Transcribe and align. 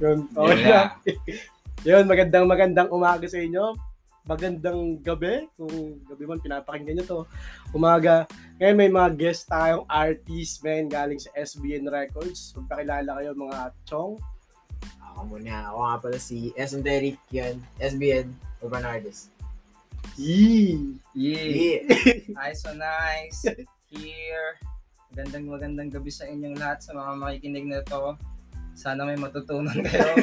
Yun, 0.00 0.18
okay 0.32 0.56
Yun 0.56 0.64
na. 0.64 0.72
na. 0.72 0.82
Yun, 1.88 2.04
magandang 2.08 2.46
magandang 2.48 2.88
umaga 2.88 3.28
sa 3.28 3.36
inyo. 3.36 3.76
Magandang 4.24 5.00
gabi. 5.00 5.48
Kung 5.56 6.00
gabi 6.08 6.24
man, 6.24 6.40
pinapakinggan 6.40 7.00
nyo 7.00 7.04
to. 7.04 7.20
Umaga. 7.76 8.24
Ngayon 8.60 8.76
may 8.76 8.90
mga 8.92 9.10
guest 9.16 9.48
tayong 9.48 9.84
artist, 9.88 10.60
men, 10.64 10.88
galing 10.88 11.20
sa 11.20 11.32
SBN 11.36 11.88
Records. 11.88 12.52
Magpakilala 12.56 13.20
kayo 13.20 13.36
mga 13.36 13.60
chong. 13.84 14.16
Ako 15.00 15.36
muna. 15.36 15.72
Ako 15.72 15.78
nga 15.84 15.96
pala 16.00 16.18
si 16.20 16.52
S. 16.56 16.76
Derek 16.80 17.20
yan. 17.32 17.60
SBN 17.80 18.32
Urban 18.60 18.84
Artist. 18.84 19.32
Yee! 20.16 20.96
Yeah. 21.12 21.44
Yeah. 21.48 21.80
Hi, 22.40 22.52
so 22.56 22.72
nice. 22.76 23.44
Here. 23.88 24.56
Magandang 25.12 25.44
magandang 25.48 25.90
gabi 25.92 26.12
sa 26.12 26.28
inyong 26.28 26.56
lahat 26.56 26.84
sa 26.84 26.92
mga 26.92 27.12
makikinig 27.20 27.66
na 27.68 27.80
to. 27.84 28.16
Sana 28.80 29.04
may 29.04 29.20
matutunan 29.20 29.76
kayo. 29.84 30.16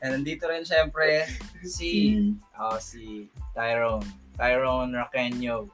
And 0.00 0.16
nandito 0.16 0.48
rin 0.48 0.64
syempre 0.64 1.28
si 1.60 2.16
oh, 2.56 2.80
si 2.80 3.28
Tyrone. 3.52 4.08
Tyrone 4.40 4.96
Raquenyo. 4.96 5.68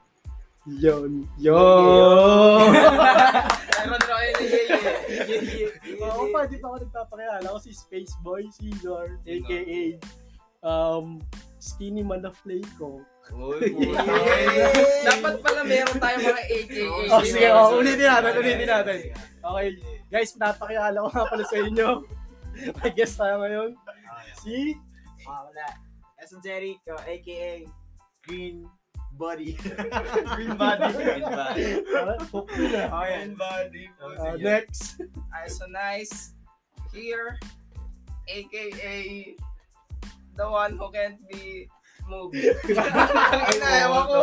Yun. 0.67 1.23
Yun! 1.39 2.75
Tyrone. 3.71 4.05
Yeah, 5.07 6.11
Oo 6.11 6.27
pa, 6.35 6.43
di 6.43 6.59
pa 6.59 6.75
ako 6.75 6.77
nagpapakilala. 6.83 7.47
Ako 7.47 7.59
si 7.63 7.71
Space 7.71 8.13
Boy 8.19 8.43
Caesar, 8.59 9.15
aka 9.23 9.95
um, 10.59 11.23
Skinny 11.63 12.03
Man 12.03 12.27
of 12.27 12.35
Flayco. 12.43 12.99
Uy, 13.39 13.93
Dapat 15.05 15.35
pala 15.45 15.61
meron 15.61 15.97
tayong 16.01 16.23
mga 16.33 16.43
AKA. 16.49 16.85
Oh, 17.13 17.21
sige, 17.21 17.47
oh, 17.53 17.77
ulitin 17.77 18.09
natin, 18.09 18.31
ulitin 18.41 18.67
natin. 18.67 18.97
Okay, 19.39 19.67
guys, 20.09 20.33
napakilala 20.35 21.05
ko 21.05 21.09
nga 21.13 21.29
pala 21.29 21.45
sa 21.45 21.57
inyo. 21.61 21.89
May 22.81 22.91
guest 22.97 23.15
tayo 23.21 23.39
ngayon. 23.45 23.77
Si 24.41 24.73
Ako 25.23 25.53
wala. 25.53 25.67
Derek, 26.45 26.81
uh, 26.89 27.01
aka 27.09 27.65
Green 28.25 28.69
Body. 29.17 29.57
Green 30.37 30.53
Body. 30.57 30.85
Green 30.97 31.25
Body. 31.25 31.65
Ah, 31.89 32.05
yun 32.05 32.21
ah. 32.85 32.93
Oh, 32.93 33.05
yan. 33.05 33.33
Body. 33.33 33.89
Ah, 33.97 34.37
next. 34.37 35.01
Ay, 35.33 35.45
so 35.49 35.65
nice. 35.69 36.37
Here, 36.93 37.37
aka 38.29 38.97
the 40.37 40.45
one 40.45 40.77
who 40.77 40.87
can't 40.93 41.21
be 41.29 41.65
moved. 42.05 42.37
Ang 42.37 43.45
ina, 43.57 43.69
ewan 43.85 44.03
ko. 44.05 44.19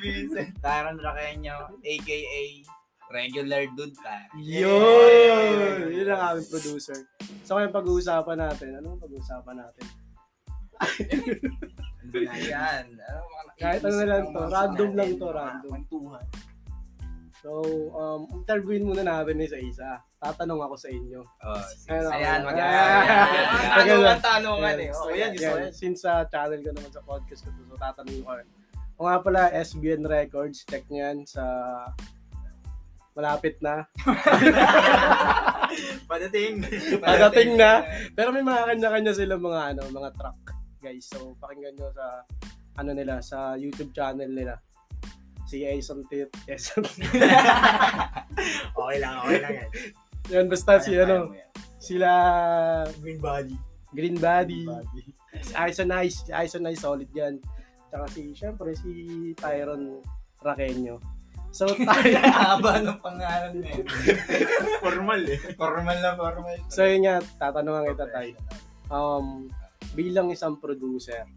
Vincent. 0.00 0.56
Tyron 0.60 0.96
Raquenyo, 1.00 1.76
aka 1.80 2.40
regular 3.12 3.62
dude 3.76 3.94
ka. 3.94 4.16
Yun! 4.40 5.92
Yun 5.92 6.08
ang 6.08 6.22
aming 6.34 6.48
producer. 6.48 6.96
So, 7.44 7.60
ngayon 7.60 7.70
pag-uusapan 7.70 8.38
natin. 8.40 8.80
Anong 8.80 8.98
pag-uusapan 8.98 9.56
natin? 9.60 9.86
Ayan. 12.32 12.84
Ano, 12.98 13.20
Kahit 13.56 13.80
ano 13.84 13.94
na 14.00 14.06
lang 14.08 14.24
to, 14.32 14.40
random 14.50 14.90
lang 14.98 15.10
to, 15.16 15.28
random. 15.30 15.70
kwentuhan. 15.70 16.26
So, 17.42 17.50
um, 17.90 18.20
interviewin 18.38 18.86
muna 18.86 19.02
natin 19.02 19.42
isa-isa. 19.42 19.98
Tatanong 20.22 20.62
ako 20.62 20.74
sa 20.78 20.88
inyo. 20.90 21.20
Oh, 21.42 21.58
Ayan, 21.90 22.06
ayan. 22.14 22.40
Ayan. 22.46 23.04
Tanungan, 23.74 24.18
tanungan 24.22 24.76
eh. 24.78 24.90
Oh, 24.94 25.10
yan, 25.10 25.34
yan. 25.34 25.74
Since 25.74 26.06
sa 26.06 26.22
channel 26.30 26.62
ko 26.62 26.70
naman 26.70 26.90
sa 26.94 27.02
podcast 27.02 27.42
ko 27.42 27.50
so 27.66 27.74
tatanungin 27.74 28.22
ko. 28.22 28.30
O 29.02 29.10
nga 29.10 29.18
pala, 29.18 29.50
SBN 29.50 30.06
Records, 30.06 30.62
check 30.62 30.86
nyo 30.86 31.02
yan 31.02 31.18
sa 31.26 31.42
malapit 33.12 33.60
na. 33.60 33.84
Padating. 36.10 36.54
Padating 37.00 37.50
na. 37.56 37.84
Pero 38.12 38.32
may 38.32 38.44
mga 38.44 38.68
kanya-kanya 38.68 39.12
sila 39.16 39.40
mga 39.40 39.60
ano, 39.76 39.82
mga 39.88 40.10
track, 40.16 40.40
guys. 40.80 41.08
So, 41.08 41.36
pakinggan 41.40 41.76
nyo 41.76 41.88
sa 41.92 42.24
ano 42.76 42.90
nila, 42.92 43.20
sa 43.20 43.56
YouTube 43.56 43.92
channel 43.92 44.28
nila. 44.28 44.60
Si 45.48 45.64
Ason 45.64 46.04
Tit. 46.08 46.32
Ason. 46.48 46.84
okay 48.80 48.96
lang, 49.00 49.14
okay 49.24 49.38
lang 49.40 49.54
yan. 49.60 49.70
yan, 50.32 50.46
basta 50.48 50.80
si 50.80 50.96
ano, 50.96 51.32
sila 51.76 52.08
Green 53.00 53.20
Body. 53.20 53.56
Green 53.92 54.16
Body. 54.16 54.64
Iso 55.68 55.84
Nice, 55.84 56.24
Iso 56.32 56.58
Nice 56.60 56.80
solid 56.80 57.08
yan. 57.12 57.36
Tsaka 57.92 58.08
si, 58.08 58.32
syempre, 58.32 58.72
si 58.72 58.92
Tyron 59.36 60.00
Raquenyo. 60.40 60.96
So, 61.52 61.68
tayo, 61.68 62.16
Haba 62.32 62.80
ng 62.80 63.00
pangalan 63.04 63.60
na 63.60 63.68
yun. 63.76 63.84
Formal 64.80 65.20
eh. 65.28 65.38
Formal 65.52 65.98
na 66.00 66.16
formal. 66.16 66.56
so 66.72 66.80
yun 66.88 67.04
nga, 67.04 67.20
tatanungan 67.36 67.92
kita 67.92 68.08
tayo. 68.08 68.32
Um, 68.88 69.52
bilang 69.92 70.32
isang 70.32 70.56
producer 70.56 71.28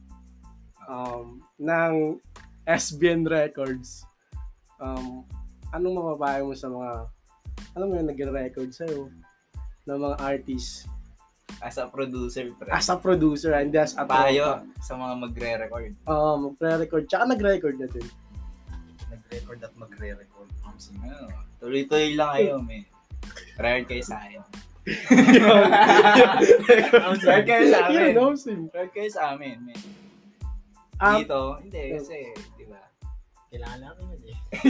um, 0.88 1.44
ng 1.60 2.16
SBN 2.64 3.28
Records, 3.28 4.08
um, 4.80 5.28
anong 5.76 6.00
mapapayo 6.00 6.48
mo 6.48 6.56
sa 6.56 6.72
mga, 6.72 6.92
alam 7.76 7.88
mo 7.92 7.94
yung 8.00 8.10
nag-record 8.10 8.72
sa'yo, 8.72 9.12
ng 9.86 10.00
mga 10.00 10.18
artists, 10.24 10.88
As 11.62 11.78
a 11.78 11.88
producer, 11.88 12.52
pre. 12.58 12.68
as 12.68 12.90
a 12.90 12.98
producer, 13.00 13.54
and 13.56 13.72
as 13.78 13.96
a 13.96 14.04
Payo 14.04 14.66
sa 14.82 14.98
mga 14.98 15.14
magre-record. 15.24 15.94
Oo, 16.10 16.52
magre-record. 16.52 17.06
Tsaka 17.08 17.32
nag-record 17.32 17.78
na 17.80 17.88
din. 17.88 18.08
Nag-record 19.16 19.60
at 19.64 19.74
magre-record. 19.80 20.50
Ano, 20.68 21.32
tuloy-tuloy 21.64 22.20
lang 22.20 22.32
kayo, 22.36 22.60
may. 22.60 22.84
Prior 23.56 23.88
kayo 23.88 24.04
sa 24.04 24.20
akin. 24.28 24.44
Prior 27.24 27.44
kayo 27.48 27.64
sa 27.72 27.80
amin. 27.88 27.96
Yun, 27.96 28.12
no. 28.14 28.36
Prior 28.70 28.90
kayo 28.92 29.10
sa 29.10 29.22
amin, 29.34 29.58
may. 29.64 29.78
Um, 31.00 31.16
Dito, 31.20 31.40
hindi, 31.60 31.82
kasi, 31.96 32.20
di 32.56 32.64
ba? 32.68 32.80
Kailangan 33.52 33.80
namin 33.84 34.04
yun 34.16 34.24
eh. 34.32 34.38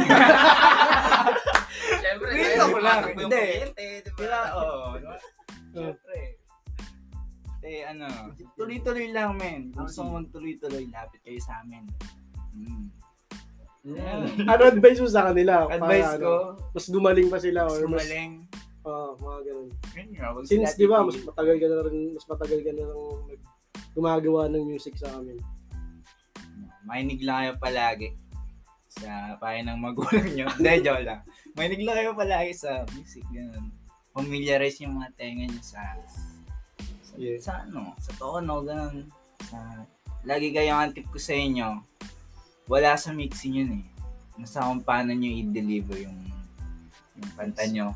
Siyempre, 2.02 2.30
Dito 2.34 2.66
ko 2.70 2.80
lang, 2.82 3.02
hindi. 3.14 3.26
kuryente, 3.30 3.86
di 4.02 4.10
ba? 4.10 4.18
Kailangan- 4.18 4.54
Oo. 4.58 4.86
ba? 5.02 5.16
Siyempre. 5.74 6.18
Eh, 7.66 7.82
ano, 7.82 8.06
tuloy-tuloy 8.58 9.10
lang, 9.10 9.34
men. 9.42 9.74
Gusto 9.74 10.06
mo 10.06 10.22
tuloy-tuloy, 10.30 10.86
lapit 10.94 11.18
kayo 11.26 11.42
sa 11.42 11.66
amin. 11.66 11.82
Mm. 12.54 12.94
Yeah. 13.86 14.50
ano 14.50 14.62
advice 14.66 14.98
mo 14.98 15.06
sa 15.06 15.30
kanila? 15.30 15.70
Para, 15.70 15.78
Advice 15.78 16.18
ano, 16.18 16.26
ko, 16.26 16.34
mas 16.74 16.86
gumaling 16.90 17.30
pa 17.30 17.38
sila 17.38 17.70
mas 17.70 17.74
or 17.78 17.86
mas, 17.86 18.02
gumaling. 18.02 18.32
Oo, 18.86 19.10
mga 19.22 19.40
ganun. 19.46 19.70
Nga, 19.94 20.28
Since, 20.46 20.74
di 20.78 20.86
ba, 20.90 21.06
mas 21.06 21.18
matagal 21.22 21.56
ka 21.62 21.68
na 21.70 21.80
rin, 21.86 21.98
mas 22.18 22.26
matagal 22.26 22.60
ka 22.66 22.72
na 22.74 22.84
rin 22.86 23.02
gumagawa 23.94 24.50
ng 24.50 24.66
music 24.66 24.98
sa 24.98 25.14
amin. 25.18 25.38
Mainig 26.86 27.22
lang 27.22 27.46
kayo 27.46 27.54
palagi 27.62 28.10
sa 28.90 29.38
payo 29.42 29.62
ng 29.66 29.80
magulang 29.82 30.30
nyo. 30.34 30.46
Hindi, 30.58 30.72
joke 30.86 31.06
lang. 31.06 31.22
Mainig 31.58 31.82
lang 31.86 31.96
kayo 31.98 32.12
palagi 32.14 32.54
sa 32.54 32.86
music. 32.94 33.26
Ganun. 33.30 33.70
Familiarize 34.14 34.82
yung 34.82 34.98
mga 34.98 35.14
tenga 35.18 35.46
nyo 35.46 35.62
sa, 35.62 35.82
sa, 36.02 36.22
Yeah. 37.16 37.40
sa 37.40 37.64
ano, 37.64 37.96
sa 37.96 38.12
tono, 38.20 38.60
ganun. 38.66 39.08
Sa, 39.48 39.58
lagi 40.28 40.52
kayo 40.52 40.76
ang 40.76 40.92
tip 40.92 41.08
ko 41.08 41.16
sa 41.16 41.32
inyo, 41.32 41.80
wala 42.66 42.98
sa 42.98 43.14
mixing 43.14 43.62
yun 43.62 43.72
eh. 43.82 43.86
Nasa 44.36 44.66
kung 44.66 44.84
paano 44.84 45.14
nyo 45.16 45.30
i-deliver 45.32 46.06
yung, 46.06 46.20
yung 47.16 47.32
kanta 47.38 47.64
nyo. 47.70 47.96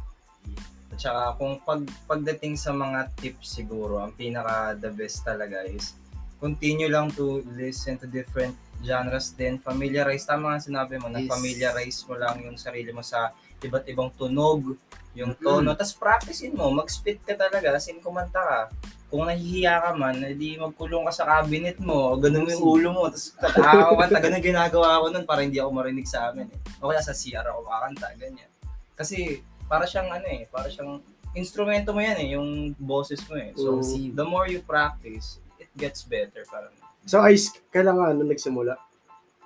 At 0.89 0.97
saka 0.97 1.21
kung 1.37 1.59
pag, 1.61 1.81
pagdating 2.07 2.55
sa 2.55 2.71
mga 2.73 3.11
tips 3.17 3.59
siguro, 3.59 4.01
ang 4.01 4.13
pinaka 4.15 4.73
the 4.79 4.89
best 4.89 5.25
talaga 5.25 5.65
is 5.67 5.93
continue 6.39 6.87
lang 6.87 7.11
to 7.11 7.43
listen 7.53 7.99
to 7.99 8.07
different 8.07 8.55
genres 8.79 9.35
din. 9.35 9.59
Familiarize, 9.59 10.23
tama 10.23 10.55
nga 10.55 10.63
sinabi 10.63 10.95
mo, 10.95 11.11
na 11.11 11.19
Yes. 11.19 11.27
familiarize 11.27 11.99
mo 12.07 12.15
lang 12.15 12.39
yung 12.47 12.55
sarili 12.55 12.95
mo 12.95 13.03
sa 13.03 13.35
iba't 13.59 13.83
ibang 13.91 14.07
tunog, 14.15 14.79
yung 15.19 15.35
tono. 15.35 15.75
Tapos 15.75 15.99
practicein 15.99 16.55
mo, 16.55 16.71
mag-spit 16.71 17.19
ka 17.27 17.35
talaga, 17.35 17.75
as 17.75 17.91
in 17.91 17.99
kumanta 17.99 18.39
ka. 18.39 18.59
Kung 19.09 19.25
nahihiya 19.25 19.81
ka 19.81 19.91
man, 19.97 20.21
edi 20.21 20.53
magkulong 20.61 21.09
ka 21.09 21.13
sa 21.13 21.25
cabinet 21.25 21.81
mo, 21.81 22.13
ganun 22.21 22.45
mo 22.45 22.49
yung 22.53 22.65
ulo 22.65 22.89
mo, 22.93 23.03
tapos 23.09 23.33
kakakanta, 23.41 24.21
ganun 24.21 24.45
ginagawa 24.45 25.01
ko 25.01 25.05
nun 25.09 25.25
para 25.25 25.41
hindi 25.41 25.57
ako 25.57 25.73
marinig 25.73 26.05
sa 26.05 26.29
amin 26.29 26.45
eh. 26.45 26.59
O 26.77 26.93
kaya 26.93 27.01
sa 27.01 27.17
CR 27.17 27.41
ako 27.49 27.65
kakanta, 27.65 28.13
ganyan. 28.13 28.49
Kasi 28.93 29.41
para 29.65 29.89
siyang 29.89 30.13
ano 30.13 30.29
eh, 30.29 30.45
para 30.53 30.69
siyang 30.69 31.01
instrumento 31.33 31.89
mo 31.89 32.05
yan 32.05 32.17
eh, 32.21 32.29
yung 32.37 32.77
boses 32.77 33.21
mo 33.25 33.33
eh. 33.33 33.49
So, 33.57 33.81
Mm. 33.81 34.13
the 34.13 34.25
more 34.25 34.45
you 34.45 34.61
practice, 34.61 35.41
it 35.57 35.69
gets 35.73 36.05
better 36.05 36.45
parang. 36.45 36.73
So, 37.09 37.17
Ice, 37.25 37.49
kailan 37.73 37.97
nga 37.97 38.13
ano 38.13 38.21
nagsimula? 38.21 38.77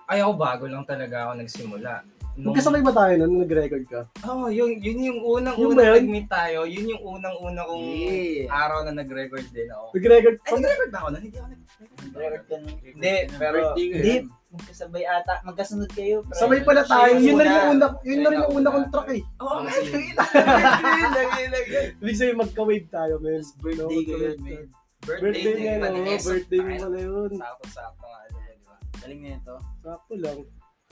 Ay 0.04 0.20
ako 0.20 0.36
bago 0.36 0.64
lang 0.68 0.84
talaga 0.84 1.32
ako 1.32 1.40
nagsimula. 1.40 2.04
Nung- 2.34 2.52
Magkasabay 2.52 2.82
ba 2.82 2.92
tayo 2.92 3.14
nun 3.20 3.42
nag-record 3.42 3.86
ka? 3.86 4.02
Oo, 4.26 4.46
oh, 4.46 4.50
yun, 4.50 4.82
yun 4.82 5.00
yung 5.04 5.20
unang 5.22 5.56
Yun 5.56 5.72
unang 5.74 5.96
nag-meet 6.02 6.28
tayo. 6.28 6.66
Yun 6.66 6.90
yung 6.90 7.04
unang 7.04 7.36
unang 7.38 7.66
kong 7.66 7.86
Yeah. 7.86 8.50
araw 8.50 8.80
na 8.84 8.92
nag-record 8.96 9.46
din 9.54 9.70
ako. 9.70 9.86
Nag-record 9.94 10.36
Ay, 10.42 10.52
nag-record 10.58 10.90
ba 10.90 10.98
ako 10.98 11.08
nun? 11.10 11.22
Hindi 11.22 11.38
ako 11.38 11.48
nag-record. 11.48 12.62
Hindi, 12.84 13.14
pero 13.38 13.58
Hindi, 13.78 14.14
yun. 14.18 14.26
magkasabay 14.54 15.04
ata. 15.06 15.34
Magkasunod 15.44 15.90
kayo. 15.94 16.22
pre. 16.22 16.38
Sabay 16.38 16.62
pala 16.62 16.84
tayo. 16.86 17.12
Yun 17.18 17.36
na 17.38 17.44
rin 17.44 17.54
yung 17.54 17.70
una. 17.70 17.88
una, 17.90 18.02
yun 18.02 18.20
na 18.20 18.30
rin 18.30 18.40
yung 18.42 18.54
una 18.54 18.70
kong 18.70 18.90
track 18.90 19.10
eh. 19.14 19.24
Oo, 19.42 19.50
oh, 19.50 19.60
Kasi- 19.66 19.94
Ibig 22.02 22.18
sabihin 22.18 22.38
magka-wave 22.38 22.88
tayo, 22.90 23.14
man. 23.22 23.42
Birthday 23.62 24.02
ko 24.06 24.14
yun, 24.18 24.38
man. 24.42 24.66
Birthday 25.04 25.54
niya, 25.60 25.84
pa 25.84 25.92
no? 25.92 26.00
ni 26.00 26.16
Eso. 26.16 26.32
Birthday 26.32 26.60
mo 26.64 26.74
pala 26.80 26.96
yun. 26.98 27.32
Sakto-sakto 27.36 28.06
nga. 28.08 28.20
yun, 28.24 28.40
di 28.40 28.64
ba? 28.64 28.76
Galing 29.04 29.20
na 29.20 29.30
ito. 29.36 29.56
Sakto 29.84 30.16
lang. 30.16 30.40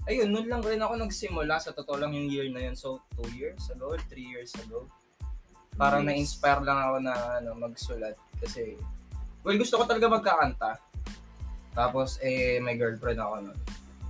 Ayun, 0.10 0.34
noon 0.34 0.48
lang 0.50 0.62
rin 0.66 0.82
ako 0.82 0.98
nagsimula. 0.98 1.62
Sa 1.62 1.72
totoo 1.72 2.02
lang 2.02 2.12
yung 2.12 2.26
year 2.26 2.50
na 2.50 2.66
yun. 2.66 2.74
So, 2.74 3.06
two 3.14 3.30
years 3.38 3.62
ago, 3.70 3.94
three 4.10 4.26
years 4.26 4.50
ago. 4.58 4.90
Parang 5.78 6.02
Nice. 6.02 6.42
na-inspire 6.42 6.62
lang 6.66 6.80
ako 6.80 6.96
na 7.00 7.14
ano, 7.38 7.50
magsulat. 7.56 8.18
Kasi, 8.42 8.76
well, 9.46 9.56
gusto 9.56 9.78
ko 9.78 9.86
talaga 9.86 10.10
magkakanta. 10.10 10.72
Tapos, 11.72 12.18
eh, 12.20 12.58
may 12.60 12.76
girlfriend 12.76 13.22
ako 13.22 13.36
nun. 13.46 13.60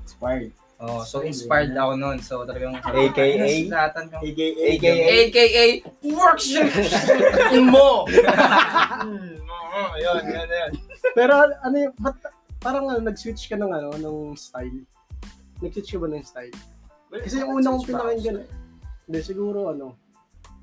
Expired. 0.01 0.51
Oh, 0.81 1.05
so 1.05 1.21
inspired 1.21 1.77
ako 1.77 1.93
nun. 1.93 2.17
So, 2.17 2.41
talagang... 2.41 2.73
AKA? 2.81 3.37
Nasulatan 3.37 4.05
ko. 4.09 4.17
AKA. 4.17 4.49
AKA. 4.65 5.05
AKA, 5.29 5.65
workshop 6.09 6.71
mo! 7.75 8.07
Oo, 8.07 9.93
yun, 10.03 10.23
yun, 10.25 10.49
yun. 10.49 10.71
Pero 11.13 11.33
ano 11.61 11.75
yung, 11.77 11.93
parang 12.57 12.89
ano, 12.89 12.99
nag-switch 13.03 13.45
ka 13.45 13.59
ng 13.59 13.69
ano, 13.69 13.93
ng 13.93 14.33
style? 14.33 14.81
Nag-switch 15.61 15.93
ka 15.93 16.01
ba 16.01 16.07
ng 16.09 16.25
style? 16.25 16.57
Kasi 17.11 17.43
yung 17.43 17.61
unang 17.61 17.77
kong 17.79 17.89
pinakinggan, 17.93 18.37
hindi, 19.05 19.19
siguro 19.21 19.71
ano, 19.71 19.95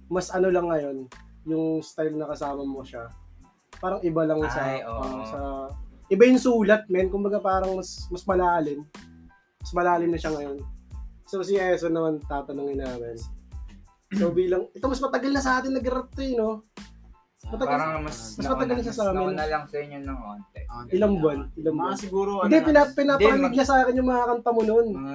mas 0.09 0.33
ano 0.33 0.49
lang 0.49 0.67
ngayon, 0.67 0.97
yung 1.47 1.81
style 1.85 2.17
na 2.17 2.29
kasama 2.29 2.65
mo 2.65 2.83
siya. 2.83 3.07
Parang 3.79 4.03
iba 4.03 4.27
lang 4.27 4.43
sa, 4.51 4.61
Ay, 4.65 4.83
oo. 4.83 4.99
parang 4.99 5.25
sa, 5.29 5.39
iba 6.11 6.23
yung 6.27 6.41
sulat, 6.41 6.89
men. 6.91 7.13
Kumbaga 7.13 7.39
parang 7.39 7.79
mas, 7.79 8.09
mas 8.11 8.25
malalim. 8.27 8.83
Mas 9.63 9.73
malalim 9.77 10.11
na 10.11 10.19
siya 10.19 10.35
ngayon. 10.35 10.59
So 11.29 11.45
si 11.45 11.61
Eson 11.61 11.93
naman 11.93 12.25
tatanungin 12.25 12.81
namin. 12.81 13.21
So 14.17 14.33
bilang, 14.33 14.73
ito 14.73 14.89
mas 14.89 15.05
matagal 15.05 15.31
na 15.37 15.45
sa 15.45 15.61
atin 15.61 15.77
nag-rap 15.77 16.09
to 16.17 16.25
eh, 16.25 16.33
no? 16.33 16.65
Matagal- 17.39 17.71
Parang 17.71 18.03
mas, 18.03 18.19
mas 18.35 18.47
matagal 18.51 18.75
na 18.75 18.83
siya 18.83 18.93
sa 18.93 19.05
amin. 19.07 19.17
nauna 19.17 19.45
lang 19.47 19.65
sa 19.65 19.77
inyo 19.79 19.99
ng 20.03 20.19
konti. 20.19 20.61
Ilang 20.91 21.15
buwan? 21.23 21.39
Ilang 21.55 21.77
Mga 21.77 21.87
buwan? 21.87 21.97
siguro, 21.97 22.31
Hindi, 22.43 22.59
ano 22.59 22.67
pina, 22.93 23.13
Hindi, 23.15 23.39
mag- 23.39 23.55
niya 23.55 23.67
sa 23.67 23.77
akin 23.79 23.95
yung 23.95 24.11
mga 24.11 24.25
kanta 24.27 24.51
mo 24.51 24.63
noon. 24.67 24.87
Mga 24.91 25.15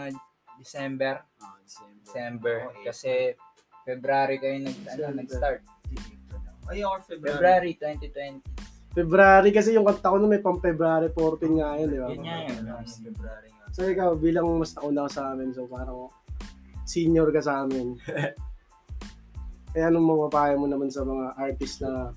December, 0.56 1.16
ah, 1.44 1.56
December. 1.60 2.00
December. 2.00 2.56
Okay. 2.64 2.84
Kasi 2.88 3.12
February 3.84 4.36
kayo 4.40 4.56
nag, 4.64 4.78
ano, 4.88 5.04
nag-start. 5.20 5.60
Ay, 6.64 6.80
ako 6.80 6.96
February 7.12 7.72
2020. 7.76 8.40
February 8.94 9.50
kasi 9.52 9.76
yung 9.76 9.84
kanta 9.84 10.08
ko 10.08 10.16
noon 10.16 10.32
may 10.32 10.40
pang 10.40 10.64
February 10.64 11.12
14 11.12 11.60
nga 11.60 11.76
yun, 11.76 11.88
di 11.92 12.00
ba? 12.00 12.08
Yun 12.08 12.24
nga 12.24 12.38
yun. 12.40 12.56
February 12.88 13.50
nga. 13.52 13.66
So 13.74 13.84
ikaw, 13.84 14.16
bilang 14.16 14.48
mas 14.56 14.72
nauna 14.72 15.10
ka 15.10 15.12
sa 15.12 15.36
amin, 15.36 15.52
so 15.52 15.68
parang 15.68 16.08
senior 16.86 17.28
ka 17.34 17.42
sa 17.42 17.68
amin. 17.68 17.98
eh 19.74 19.84
anong 19.84 20.06
mapapayo 20.06 20.58
mo 20.62 20.70
naman 20.70 20.90
sa 20.94 21.02
mga 21.02 21.34
artist 21.38 21.82
na, 21.82 22.14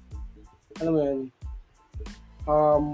alam 0.81 0.93
mo 0.93 1.01
yun, 1.01 1.21
um, 2.45 2.85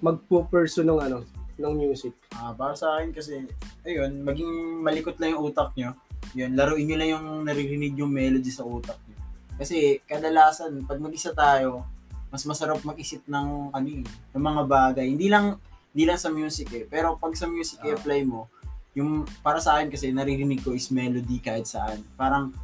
magpo-pursue 0.00 0.86
ng 0.86 1.00
ano, 1.00 1.18
ng 1.60 1.74
music. 1.76 2.14
Ah, 2.32 2.56
para 2.56 2.72
sa 2.72 2.96
akin 2.96 3.12
kasi, 3.12 3.44
ayun, 3.84 4.24
maging 4.24 4.80
malikot 4.80 5.18
lang 5.20 5.36
yung 5.36 5.50
utak 5.50 5.74
nyo. 5.76 5.92
Yun, 6.32 6.54
laruin 6.54 6.86
nyo 6.86 6.96
lang 6.96 7.10
yung 7.18 7.26
naririnig 7.44 7.98
yung 7.98 8.08
melody 8.14 8.48
sa 8.48 8.64
utak 8.64 8.96
nyo. 9.10 9.18
Kasi 9.60 10.00
kadalasan, 10.08 10.88
pag 10.88 11.02
mag-isa 11.02 11.36
tayo, 11.36 11.84
mas 12.30 12.46
masarap 12.46 12.80
mag-isip 12.86 13.26
ng 13.26 13.74
ano 13.74 13.88
eh, 13.90 14.06
ng 14.06 14.40
mga 14.40 14.62
bagay. 14.64 15.06
Hindi 15.10 15.26
lang 15.26 15.58
hindi 15.90 16.06
lang 16.06 16.16
sa 16.16 16.30
music 16.30 16.68
eh. 16.72 16.84
Pero 16.86 17.18
pag 17.18 17.34
sa 17.34 17.50
music 17.50 17.82
Ah. 17.82 17.92
i-apply 17.92 18.22
mo, 18.22 18.46
yung 18.94 19.26
para 19.42 19.58
sa 19.58 19.76
akin 19.76 19.90
kasi 19.90 20.14
naririnig 20.14 20.62
ko 20.62 20.70
is 20.72 20.88
melody 20.94 21.42
kahit 21.42 21.66
saan. 21.66 22.06
Parang 22.14 22.54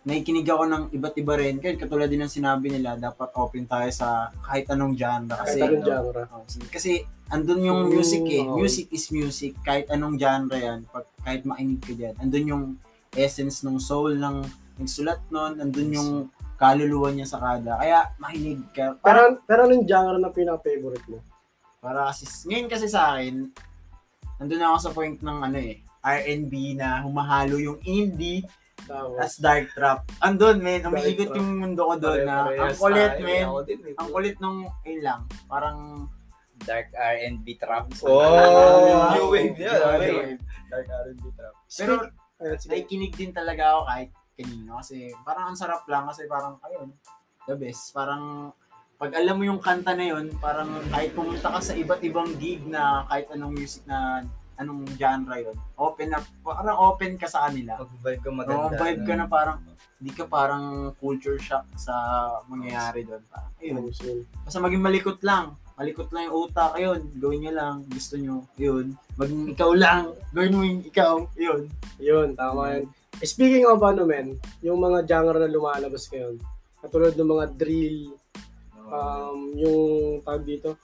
nakikinig 0.00 0.44
ako 0.44 0.64
ng 0.64 0.84
iba't 0.92 1.14
iba 1.14 1.34
rin. 1.36 1.56
Kaya 1.56 1.76
katulad 1.76 2.08
din 2.08 2.20
ng 2.20 2.32
sinabi 2.32 2.70
nila, 2.70 2.96
dapat 2.96 3.28
open 3.34 3.64
tayo 3.64 3.88
sa 3.90 4.08
kahit 4.40 4.64
anong 4.68 4.96
genre. 4.96 5.36
Kasi, 5.36 5.56
Kasi, 5.56 5.66
anong 5.66 5.84
genre. 5.84 6.22
Oh, 6.26 6.44
sige. 6.46 6.66
Kasi 6.68 6.90
andun 7.28 7.60
yung 7.62 7.80
Mm, 7.82 7.90
music 7.90 8.24
eh. 8.26 8.42
oo. 8.42 8.56
Music 8.56 8.86
is 8.88 9.06
music. 9.10 9.52
Kahit 9.60 9.86
anong 9.88 10.16
genre 10.16 10.56
yan. 10.56 10.88
Pag, 10.88 11.04
kahit 11.20 11.42
makinig 11.44 11.78
ka 11.78 11.92
dyan. 11.92 12.14
Andun 12.16 12.46
yung 12.48 12.64
essence 13.12 13.60
ng 13.60 13.76
soul 13.76 14.16
ng 14.16 14.40
nagsulat 14.76 15.20
nun. 15.28 15.58
Andun 15.58 15.90
yung 15.90 16.10
kaluluwa 16.56 17.08
niya 17.10 17.26
sa 17.26 17.38
kada. 17.38 17.76
Kaya 17.76 18.08
makinig 18.16 18.64
ka. 18.72 18.96
Para, 18.98 19.36
Pero, 19.36 19.44
pero 19.44 19.60
anong 19.66 19.84
genre 19.84 20.16
na 20.16 20.28
pinaka-favorite 20.28 21.06
mo? 21.08 21.20
para 21.78 22.12
kasi, 22.12 22.28
ngayon 22.44 22.68
kasi 22.68 22.86
sa 22.86 23.16
akin, 23.16 23.48
andun 24.36 24.60
ako 24.62 24.76
sa 24.78 24.90
point 24.90 25.16
ng 25.16 25.38
ano 25.42 25.56
eh, 25.56 25.80
R&B 25.98 26.52
na 26.74 27.00
humahalo 27.00 27.56
yung 27.56 27.80
indie 27.82 28.44
Tama. 28.86 29.20
as 29.20 29.34
dark 29.40 29.72
trap. 29.72 30.06
Andun, 30.22 30.62
men. 30.62 30.84
Umiikot 30.84 31.32
trap. 31.32 31.38
yung 31.40 31.50
mundo 31.60 31.82
ko 31.88 31.94
doon 31.98 32.20
na 32.24 32.48
ang 32.48 32.76
kulit, 32.76 33.14
men. 33.20 33.46
Ang 33.98 34.08
eh. 34.08 34.12
kulit 34.12 34.36
nung, 34.38 34.68
ayun 34.86 35.02
lang, 35.02 35.20
parang 35.48 36.08
Dark 36.60 36.92
R&B 36.92 37.56
trap. 37.56 37.88
Oh, 38.04 39.16
new 39.16 39.32
wave 39.32 39.56
yan. 39.56 39.80
New 39.80 39.96
okay. 39.96 40.12
wave. 40.12 40.42
Dark 40.68 40.88
R&B 40.92 41.24
trap. 41.32 41.54
Pero 41.72 41.94
Ayun, 42.40 42.56
sige. 42.56 42.72
nakikinig 42.72 43.12
din 43.16 43.32
talaga 43.36 43.76
ako 43.76 43.80
kahit 43.84 44.10
kanino 44.32 44.72
kasi 44.80 45.12
parang 45.20 45.52
ang 45.52 45.58
sarap 45.60 45.84
lang 45.84 46.08
kasi 46.08 46.24
parang 46.24 46.56
ayun 46.64 46.88
the 47.44 47.52
best 47.52 47.92
parang 47.92 48.48
pag 48.96 49.12
alam 49.12 49.36
mo 49.36 49.44
yung 49.44 49.60
kanta 49.60 49.92
na 49.92 50.08
yun 50.08 50.32
parang 50.40 50.80
kahit 50.88 51.12
pumunta 51.12 51.52
ka 51.52 51.60
sa 51.60 51.76
iba't 51.76 52.00
ibang 52.00 52.32
gig 52.40 52.64
na 52.64 53.04
kahit 53.12 53.28
anong 53.36 53.52
music 53.52 53.84
na 53.84 54.24
anong 54.60 54.84
genre 55.00 55.36
yun 55.40 55.56
open 55.80 56.12
up 56.12 56.24
parang 56.44 56.76
open 56.76 57.16
ka 57.16 57.24
sa 57.24 57.48
kanila. 57.48 57.80
Mag-vibe 57.80 58.20
ka 58.20 58.30
maganda. 58.30 58.76
vibe 58.76 59.02
ka 59.08 59.14
na 59.16 59.26
parang 59.26 59.58
hindi 60.00 60.12
ka 60.12 60.24
parang 60.28 60.92
culture 60.96 61.40
shock 61.40 61.64
sa 61.76 61.92
mangyayari 62.48 63.08
doon 63.08 63.24
parang 63.32 63.52
ayun. 63.60 63.88
Ayun. 63.88 64.20
basta 64.44 64.60
maging 64.60 64.84
malikot 64.84 65.18
lang. 65.24 65.56
Malikot 65.80 66.12
lang 66.12 66.28
yung 66.28 66.36
utak 66.44 66.76
ayun. 66.76 67.00
Gawin 67.16 67.40
nyo 67.48 67.52
lang 67.56 67.74
gusto 67.88 68.20
nyo 68.20 68.44
yun. 68.60 68.92
Maging 69.16 69.56
ikaw 69.56 69.72
lang. 69.72 70.12
Gawin 70.36 70.52
mo 70.52 70.62
yung 70.68 70.84
ikaw 70.84 71.14
yun. 71.40 71.62
Yun, 71.96 72.28
tama 72.36 72.76
yun. 72.76 72.84
Speaking 73.20 73.68
of 73.68 73.80
ano 73.84 74.08
men, 74.08 74.40
yung 74.64 74.80
mga 74.80 75.04
genre 75.04 75.36
na 75.36 75.48
lumalabas 75.48 76.08
ngayon, 76.08 76.40
katulad 76.80 77.12
ng 77.12 77.28
mga 77.28 77.46
drill, 77.60 78.16
um, 78.88 79.52
yung 79.56 79.80
tawag 80.24 80.44
dito, 80.48 80.80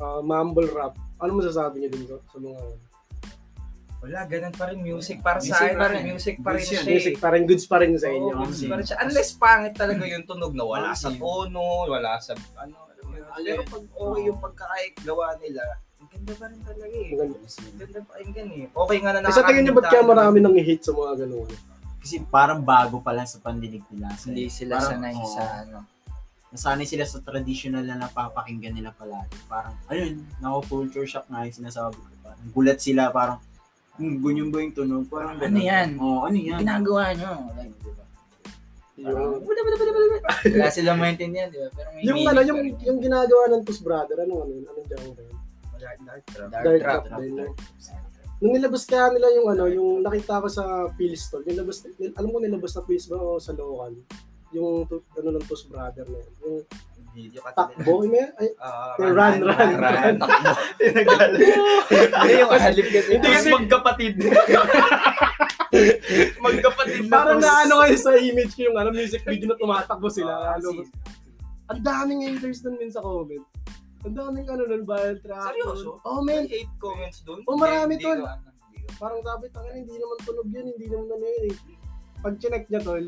uh, 0.00 0.20
mumble 0.20 0.68
rap, 0.76 0.96
ano 1.16 1.30
masasabi 1.34 1.76
niyo 1.80 1.88
dun 1.92 2.04
sa 2.06 2.38
mga 2.38 2.62
Wala, 3.96 4.28
ganun 4.28 4.52
pa 4.52 4.68
rin 4.68 4.78
music. 4.78 5.18
Para 5.18 5.40
Music 5.40 5.50
sa 5.50 5.66
akin, 5.66 5.74
pa 5.74 5.86
rin. 5.88 6.02
music 6.04 6.36
pa 6.38 6.50
rin 6.52 6.62
siya. 6.62 6.80
music 6.84 7.14
pa 7.16 7.28
rin, 7.32 7.42
goods 7.42 7.64
pa 7.64 7.76
rin 7.80 7.96
sa 7.96 8.06
inyo? 8.06 8.32
music 8.38 8.68
pa 8.68 8.76
rin 8.76 8.84
siya. 8.84 8.98
Unless 9.02 9.30
pangit 9.34 9.74
talaga 9.74 10.04
yung 10.04 10.22
tunog 10.22 10.52
na 10.52 10.62
wala 10.62 10.90
sa 10.92 11.08
tono, 11.10 11.88
wala 11.88 12.14
sa 12.20 12.36
ano. 12.60 12.76
Pero 13.34 13.64
pag 13.64 13.82
okay 13.82 14.22
yung 14.28 14.38
pagkakagawa 14.38 15.40
nila, 15.40 15.64
ang 15.96 16.08
ganda 16.12 16.32
pa 16.36 16.44
rin 16.46 16.60
talaga 16.60 16.86
eh. 16.92 17.08
Ang 17.08 17.18
ganda. 17.18 18.00
Pa 18.04 18.14
rin 18.14 18.28
gan 18.30 18.48
eh. 18.52 18.64
Okay 18.68 18.96
nga 19.00 19.10
na 19.10 19.18
Eh, 19.24 19.32
sa 19.32 19.42
tingin 19.42 19.62
niyo 19.64 19.74
ba't 19.74 19.88
kaya 19.88 20.04
marami 20.04 20.38
nang 20.38 20.54
hit 20.54 20.80
sa 20.84 20.92
mga 20.92 21.12
ganun? 21.24 21.48
kasi 21.96 22.22
parang 22.22 22.62
bago 22.62 23.02
pa 23.02 23.10
lang 23.10 23.26
sa 23.26 23.42
pandinig 23.42 23.82
nila. 23.90 24.14
Hindi 24.14 24.46
sila 24.46 24.78
parang, 24.78 25.02
sanay 25.02 25.16
sa 25.26 25.42
ano. 25.64 25.78
Nasanay 26.54 26.86
sila 26.86 27.02
sa 27.02 27.18
traditional 27.18 27.82
na 27.82 27.98
napapakinggan 27.98 28.74
nila 28.74 28.94
palagi. 28.94 29.34
Parang, 29.50 29.74
ayun, 29.90 30.22
nako 30.38 30.58
culture 30.66 31.06
shock 31.06 31.26
nga 31.26 31.42
yung 31.42 31.56
sinasabi 31.56 31.98
ko. 31.98 32.06
Parang 32.22 32.46
gulat 32.54 32.78
sila, 32.78 33.10
parang, 33.10 33.38
hmm, 33.98 34.22
ganyan 34.22 34.48
ba 34.54 34.58
yung 34.62 34.74
tunog? 34.74 35.04
Parang, 35.10 35.36
Ano 35.42 35.58
yan? 35.58 35.98
Oo, 35.98 36.22
ano 36.24 36.38
yan? 36.38 36.58
Ginagawa 36.62 37.12
nyo. 37.18 37.32
Like, 37.58 37.74
diba? 37.82 38.04
Yung, 38.96 39.42
Wala 40.56 40.70
silang 40.72 41.02
maintindihan, 41.02 41.50
di 41.52 41.58
ba? 41.60 41.68
Pero 41.74 41.88
may 41.92 42.02
yung 42.06 42.24
ano, 42.24 42.40
yung, 42.40 42.60
yung 42.80 42.98
ginagawa 43.02 43.44
ng 43.52 43.62
Puss 43.66 43.82
Brother, 43.84 44.16
ano 44.24 44.46
ano, 44.46 44.52
yun? 44.54 44.64
anong 44.64 44.86
genre 44.88 45.22
yun? 45.22 45.38
Dark 45.76 46.24
trap. 46.32 46.48
Dark 46.50 46.80
trap. 46.80 47.02
Nung 48.36 48.52
nilabas 48.52 48.84
kaya 48.84 49.08
nila 49.16 49.32
yung 49.32 49.48
ano, 49.48 49.64
yung 49.64 49.90
nakita 50.04 50.44
ko 50.44 50.48
sa 50.48 50.64
Philstone, 50.96 51.44
nilabas, 51.48 51.88
nil, 51.96 52.12
alam 52.12 52.28
mo 52.28 52.36
nilabas 52.36 52.76
na 52.76 52.84
Phil's 52.84 53.08
ba 53.08 53.16
o 53.16 53.40
sa 53.40 53.56
local? 53.56 53.96
Yung 54.54 54.86
ano 54.90 55.28
ng 55.34 55.46
Puss 55.46 55.66
Brother 55.66 56.06
na 56.06 56.18
yun. 56.20 56.34
Yung 56.42 56.58
Video 57.16 57.40
ka 57.40 57.48
takbo, 57.56 58.04
may, 58.04 58.28
ay, 58.36 58.52
Ah, 58.60 58.92
yung 59.00 59.16
run, 59.16 59.40
run, 59.40 59.70
run. 59.80 60.14
Hindi 62.12 62.32
yung 62.36 62.52
halip 62.52 62.86
kasi. 62.92 63.10
Hindi 63.16 63.28
kasi- 63.32 63.54
magkapatid. 63.56 64.14
magkapatid 66.44 67.08
na 67.08 67.16
Parang 67.16 67.40
na 67.40 67.64
ano 67.64 67.74
kayo 67.80 67.96
sa 67.96 68.12
image 68.20 68.52
ko 68.52 68.68
yung 68.68 68.76
ano, 68.76 68.92
music 68.92 69.24
video 69.24 69.48
na 69.48 69.56
tumatakbo 69.56 70.12
sila. 70.12 70.28
Ah, 70.28 70.60
ano, 70.60 70.76
si- 70.76 70.92
ang 71.72 71.80
daming 71.80 72.20
haters 72.20 72.60
nun 72.68 72.76
min 72.76 72.92
sa 72.92 73.00
comment. 73.00 73.48
Ang 74.04 74.12
daming 74.12 74.46
ano 74.52 74.62
nun, 74.68 74.84
viral 74.84 75.16
track. 75.24 75.56
Seryoso? 75.56 75.96
Oh, 76.04 76.20
man. 76.20 76.44
hate 76.44 76.68
comments 76.76 77.24
doon. 77.24 77.40
Oh, 77.48 77.56
marami 77.56 77.96
tol. 77.96 78.28
Parang 79.00 79.24
sabi, 79.24 79.48
tangin, 79.50 79.82
hindi 79.82 79.96
naman 79.96 80.16
tunog 80.20 80.48
yun, 80.52 80.68
hindi 80.68 80.86
naman 80.86 81.08
ano 81.10 81.26
yun 81.26 81.44
eh. 81.48 81.56
Pag 82.20 82.34
chinek 82.38 82.68
niya, 82.68 82.84
tol, 82.84 83.02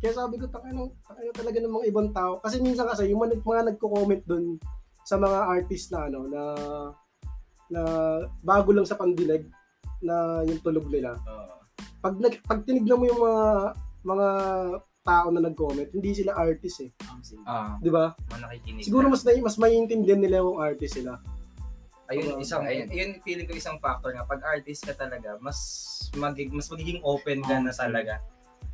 kaya 0.00 0.12
sabi 0.16 0.40
ko, 0.40 0.48
tangin, 0.48 0.88
tangin 1.04 1.36
talaga 1.36 1.58
ng 1.60 1.74
mga 1.76 1.88
ibang 1.92 2.10
tao. 2.16 2.40
Kasi 2.40 2.56
minsan 2.64 2.88
kasi, 2.88 3.12
yung 3.12 3.20
mga, 3.20 3.44
mga 3.44 3.62
nagko-comment 3.72 4.24
dun 4.24 4.56
sa 5.04 5.20
mga 5.20 5.38
artist 5.44 5.92
na 5.92 6.08
ano, 6.08 6.20
na 6.24 6.42
na 7.70 7.82
bago 8.42 8.72
lang 8.72 8.88
sa 8.88 8.96
pandinig 8.96 9.46
na 10.00 10.42
yung 10.48 10.60
tulog 10.64 10.88
nila. 10.88 11.20
Oo. 11.28 11.54
Pag 12.00 12.16
nag, 12.16 12.34
pag 12.48 12.64
tinignan 12.64 12.96
mo 12.96 13.04
yung 13.04 13.20
mga 13.20 13.44
mga 14.00 14.28
tao 15.04 15.26
na 15.28 15.40
nag-comment, 15.44 15.90
hindi 15.92 16.10
sila 16.16 16.36
artist 16.36 16.80
eh. 16.84 16.90
Ah, 17.44 17.76
'Di 17.80 17.92
ba? 17.92 18.16
Siguro 18.80 19.08
na. 19.08 19.12
mas 19.12 19.22
na, 19.22 19.36
mas 19.36 19.56
maiintindihan 19.60 20.20
nila 20.20 20.44
kung 20.44 20.60
artist 20.60 20.96
sila. 20.96 21.20
ayun 22.10 22.26
Diba? 22.26 22.42
isang 22.42 22.66
ayun, 22.66 22.90
ayun 22.90 23.10
feeling 23.22 23.46
ko 23.46 23.54
isang 23.54 23.78
factor 23.78 24.10
nga 24.10 24.26
pag 24.26 24.42
artist 24.42 24.82
ka 24.82 24.98
talaga 24.98 25.38
mas 25.38 25.58
magig 26.18 26.50
mas 26.50 26.66
magiging 26.66 26.98
open 27.06 27.38
ka 27.46 27.62
na 27.62 27.70
talaga 27.70 28.18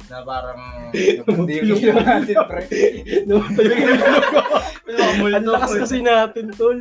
na 0.06 0.22
parang 0.22 0.94
Hindi 0.94 1.66
yung 1.66 1.82
ginawa 1.82 2.22
natin, 2.22 2.36
pre. 2.46 2.62
Ang 5.36 5.48
lakas 5.50 5.72
kasi 5.82 5.98
natin, 6.04 6.54
tol. 6.54 6.78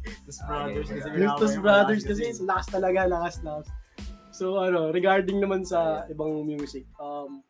Tapos 0.00 0.40
brothers 0.46 0.88
kasi 0.88 1.08
Yung 1.18 1.36
Tos 1.36 1.54
yung 1.58 1.64
Brothers 1.64 2.04
kasi, 2.06 2.24
lakas 2.46 2.66
talaga, 2.70 3.00
lakas, 3.10 3.42
lakas. 3.44 3.66
So, 4.30 4.62
ano, 4.62 4.94
regarding 4.94 5.42
naman 5.42 5.66
sa 5.66 6.06
ibang 6.08 6.46
music, 6.48 6.86
um, 6.96 7.44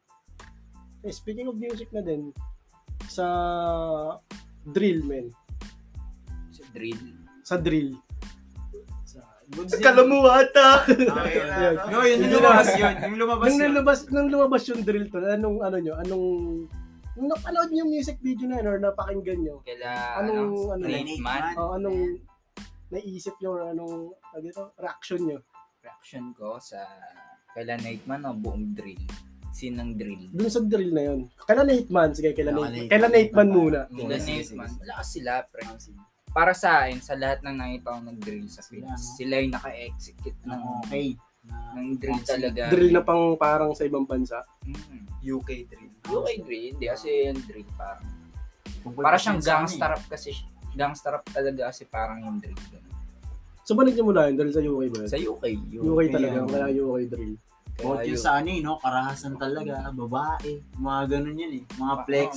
eh, 1.06 1.14
speaking 1.14 1.46
of 1.46 1.60
music 1.60 1.86
na 1.94 2.02
din, 2.02 2.34
sa 3.06 3.26
drill, 4.74 5.06
men. 5.06 5.30
Sa 6.50 6.64
drill. 6.74 7.04
Sa 7.46 7.56
drill. 7.60 7.94
Ah, 11.10 11.26
yun. 11.26 11.46
Ayun. 11.48 11.74
No, 11.90 11.98
yun 12.02 12.18
yung 12.20 12.34
lumabas 12.38 12.68
yun. 12.72 12.94
Yung 12.96 13.18
lumabas 13.18 13.46
Nung 13.46 13.58
yun. 13.58 13.68
lumabas, 13.68 13.98
nung 14.06 14.30
lumabas 14.30 14.62
yung 14.66 14.82
drill 14.82 15.06
to, 15.06 15.18
anong, 15.20 15.58
ano 15.58 15.76
nyo, 15.76 15.94
anong, 15.98 16.26
nung 17.14 17.28
napanood 17.28 17.70
yung 17.70 17.90
music 17.90 18.18
video 18.20 18.46
na 18.46 18.58
yun, 18.58 18.66
or 18.68 18.78
napakinggan 18.78 19.38
nyo, 19.40 19.56
Kaila, 19.60 19.90
Anong- 20.18 20.70
ano, 20.70 20.72
ano? 20.72 20.84
Nate 20.86 21.18
Man. 21.18 21.42
o 21.54 21.74
anong, 21.74 22.00
naisip 22.88 23.34
nyo, 23.36 23.50
or 23.50 23.62
anong, 23.68 23.94
ano 24.14 24.40
dito, 24.40 24.62
reaction 24.76 25.20
nyo, 25.20 25.38
Reaction 25.80 26.36
ko 26.36 26.60
sa 26.60 26.76
kaila 27.50 27.74
Nate 27.74 28.04
Man 28.04 28.20
o 28.22 28.36
buong 28.36 28.76
drill. 28.76 29.00
Sinang 29.50 29.96
drill. 29.96 30.28
dun 30.30 30.46
sa 30.46 30.60
drill 30.60 30.92
na 30.92 31.02
yun. 31.02 31.20
Kailan 31.40 31.66
Nate 31.66 31.88
Man? 31.88 32.12
Sige, 32.12 32.30
kailan 32.30 32.52
Kailan 32.52 32.68
Nate, 32.68 32.76
Nate 32.76 32.90
kailan 32.92 33.08
Man. 33.08 33.16
Nate 33.18 33.32
Man 33.32 33.48
muna. 33.48 33.80
Kaila 33.88 34.16
Sige, 34.16 34.30
Nate 34.30 34.44
sige, 34.44 34.54
Man. 34.54 34.68
sige. 34.68 34.82
Lakas 34.84 35.08
sila, 35.10 35.32
pre. 35.42 35.62
Para 36.30 36.54
sa 36.54 36.86
akin, 36.86 37.02
sa 37.02 37.18
lahat 37.18 37.42
ng 37.42 37.56
nakita 37.58 37.90
ko 37.90 37.98
nag-drill 38.06 38.46
sa 38.46 38.62
Philippines, 38.62 39.18
sila 39.18 39.42
yung 39.42 39.54
naka-execute 39.54 40.40
ng, 40.46 40.62
Okay. 40.86 41.18
Na- 41.40 41.72
ng 41.74 41.96
drill 41.96 42.22
talaga. 42.22 42.68
Drill 42.68 42.92
na 42.92 43.02
pang 43.02 43.34
parang 43.34 43.72
sa 43.72 43.82
ibang 43.88 44.04
bansa. 44.04 44.44
Mm. 44.62 45.08
UK 45.24 45.48
drill. 45.66 45.92
UK 46.06 46.28
drill, 46.44 46.66
hindi 46.76 46.86
kasi 46.86 47.32
yung 47.32 47.40
drill 47.48 47.66
parang. 47.74 48.06
Para 48.96 49.16
siyang 49.16 49.40
sa 49.40 49.58
ano 49.60 49.66
eh. 49.66 49.74
gangster 49.74 49.88
rap 49.90 50.04
kasi. 50.06 50.30
Gangster 50.76 51.10
rap 51.16 51.24
talaga 51.26 51.60
kasi 51.72 51.82
parang 51.88 52.22
yung 52.22 52.38
drill. 52.38 52.60
ganun. 52.70 52.94
So, 53.64 53.78
ba 53.78 53.86
nagsimula 53.86 54.30
yun? 54.30 54.36
Dahil 54.36 54.52
sa 54.52 54.62
UK 54.62 54.82
ba? 54.90 55.00
Sa 55.06 55.18
UK, 55.18 55.44
UK 55.78 56.00
talaga, 56.10 56.36
yun. 56.42 56.48
kaya 56.50 56.66
UK 56.70 56.96
drill. 57.08 57.34
Bukod 57.80 58.04
yun 58.04 58.20
sa 58.20 58.30
ano 58.36 58.48
eh, 58.52 58.60
no? 58.60 58.76
Karahasan 58.76 59.34
talaga, 59.40 59.88
babae, 59.88 60.60
mga 60.76 61.00
ganun 61.16 61.36
yun 61.40 61.52
eh, 61.58 61.62
mga 61.80 61.94
flex. 62.04 62.30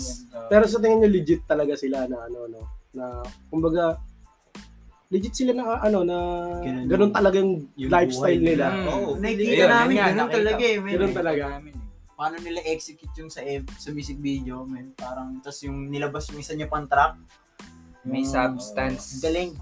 Pero 0.48 0.64
sa 0.72 0.80
tingin 0.80 1.04
nyo, 1.04 1.10
legit 1.12 1.44
talaga 1.44 1.76
sila 1.76 2.08
na 2.08 2.32
ano, 2.32 2.48
no? 2.48 2.62
Na, 2.94 3.26
kumbaga, 3.50 3.98
legit 5.10 5.34
sila 5.34 5.52
na 5.52 5.78
ano 5.80 6.02
na 6.02 6.18
Ganun 6.62 6.86
ganun 6.86 7.10
yung- 7.10 7.14
talagang 7.14 7.50
yung 7.76 7.92
lifestyle 7.92 8.38
buhay 8.38 8.50
nila. 8.50 8.66
Mm. 8.68 8.88
Oo. 8.88 9.10
Nakikita 9.18 9.54
Ayun, 9.54 9.70
namin, 9.70 9.94
yun 9.94 10.04
ganun 10.04 10.18
nakita 10.18 10.34
talaga 10.34 10.64
eh, 10.64 10.78
men. 10.80 10.94
Ganun 10.94 11.14
talaga. 11.14 11.44
Namin, 11.52 11.74
eh. 11.74 11.82
Paano 12.14 12.36
nila 12.40 12.60
execute 12.64 13.16
yung 13.18 13.30
sa 13.30 13.42
sa 13.76 13.90
music 13.90 14.18
video, 14.18 14.56
men. 14.64 14.94
Parang, 14.96 15.38
tas 15.40 15.58
yung 15.62 15.90
nilabas 15.90 16.30
yung 16.30 16.40
isa 16.40 16.54
niya 16.54 16.66
pang 16.66 16.86
track. 16.86 17.18
May 18.04 18.22
yung- 18.22 18.30
substance. 18.30 19.18
Galing. 19.20 19.54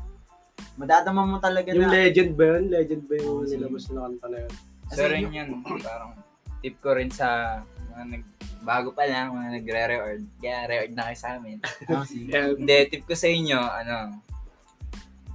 Madadama 0.76 1.26
mo 1.26 1.38
talaga 1.38 1.74
Yung 1.74 1.88
na. 1.88 1.94
legend 1.94 2.32
ba 2.34 2.44
yun? 2.48 2.64
Legend 2.70 3.04
ba 3.06 3.14
yung 3.18 3.38
sige. 3.44 3.52
nilabas 3.58 3.84
na 3.88 4.00
kanta 4.02 4.28
na 4.28 4.38
yun? 4.40 4.54
Rin 4.92 5.22
yung- 5.22 5.34
yan, 5.34 5.50
parang 5.80 6.12
tip 6.60 6.76
ko 6.78 6.90
rin 6.94 7.10
sa 7.10 7.60
mga 7.92 8.06
nag 8.08 8.24
bago 8.62 8.94
pa 8.94 9.10
lang, 9.10 9.34
mga 9.34 9.50
nagre-reord. 9.58 10.22
Kaya 10.38 10.70
reord 10.70 10.92
na 10.94 11.10
kayo 11.10 11.18
sa 11.18 11.30
amin. 11.36 11.58
Yeah. 12.32 12.56
Hindi, 12.56 12.78
tip 12.88 13.04
ko 13.10 13.18
sa 13.18 13.28
inyo, 13.28 13.58
ano, 13.60 14.22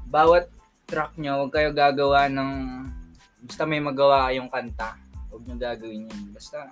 bawat 0.06 0.48
track 0.86 1.18
nyo, 1.18 1.44
huwag 1.44 1.52
kayo 1.52 1.70
gagawa 1.74 2.30
ng, 2.30 2.52
basta 3.42 3.66
may 3.66 3.82
magawa 3.82 4.30
kayong 4.30 4.48
kanta, 4.48 4.94
huwag 5.28 5.42
nyo 5.44 5.56
gagawin 5.58 6.06
yun. 6.06 6.22
Basta, 6.30 6.70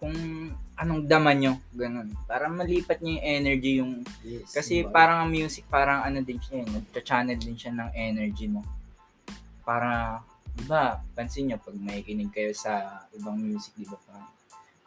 kung 0.00 0.16
anong 0.80 1.04
dama 1.04 1.36
nyo, 1.36 1.60
ganun. 1.76 2.16
Para 2.24 2.48
malipat 2.48 3.04
nyo 3.04 3.20
yung 3.20 3.24
energy 3.24 3.72
yung, 3.84 3.92
Yes, 4.24 4.56
kasi 4.56 4.82
diba? 4.82 4.96
parang 4.96 5.28
ang 5.28 5.30
music, 5.30 5.68
parang 5.68 6.00
ano 6.00 6.24
din 6.24 6.40
siya, 6.40 6.64
eh, 6.64 6.66
nagcha-channel 6.66 7.36
din 7.36 7.56
siya 7.60 7.72
ng 7.76 7.90
energy 7.92 8.48
mo. 8.48 8.64
Para, 9.60 10.18
di 10.56 10.64
ba, 10.64 11.04
pansin 11.12 11.52
nyo, 11.52 11.60
pag 11.60 11.76
may 11.76 12.00
kinig 12.00 12.32
kayo 12.32 12.56
sa 12.56 13.04
ibang 13.12 13.36
music, 13.36 13.76
di 13.76 13.84
ba, 13.84 14.00
parang 14.08 14.39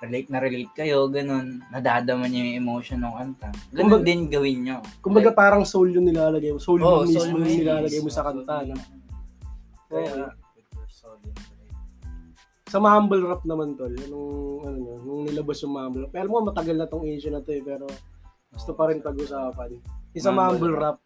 relate 0.04 0.28
na 0.28 0.40
relate 0.44 0.74
kayo, 0.76 1.08
ganun, 1.08 1.64
nadadama 1.72 2.28
nyo 2.28 2.44
yung 2.44 2.60
emotion 2.60 3.00
ng 3.00 3.16
kanta. 3.16 3.50
Ganun 3.72 3.88
Kumbaga- 3.88 4.06
din 4.06 4.22
gawin 4.28 4.60
nyo. 4.68 4.78
Kumbaga 5.00 5.32
parang 5.32 5.64
soul 5.64 5.96
yung 5.96 6.04
nilalagay 6.04 6.52
mo. 6.52 6.60
Soul 6.60 6.84
Oo, 6.84 7.04
mo 7.04 7.08
mismo 7.08 7.24
soul 7.24 7.40
yung 7.40 7.64
nilalagay 7.64 8.00
mo 8.04 8.12
sa 8.12 8.28
kanta. 8.28 8.68
No? 8.68 8.76
Kaya. 9.88 10.36
Sa 12.68 12.82
mumble 12.82 13.22
rap 13.30 13.46
naman 13.46 13.78
tol, 13.78 13.94
nung 14.10 14.66
ano 14.66 14.78
nyo, 14.82 14.94
nung 15.06 15.22
nilabas 15.30 15.62
yung 15.64 15.78
mumble 15.78 16.10
rap. 16.10 16.12
Pero 16.12 16.22
alam 16.26 16.32
mo 16.34 16.50
matagal 16.52 16.76
na 16.76 16.90
tong 16.90 17.06
issue 17.06 17.32
na 17.32 17.40
to 17.40 17.54
eh, 17.54 17.62
pero 17.64 17.86
gusto 18.50 18.72
pa 18.76 18.90
rin 18.90 19.00
pag-usapan. 19.00 19.78
Yung 20.18 20.26
sa 20.26 20.34
Mumble 20.34 20.58
mumble 20.58 20.76
rap, 20.78 20.98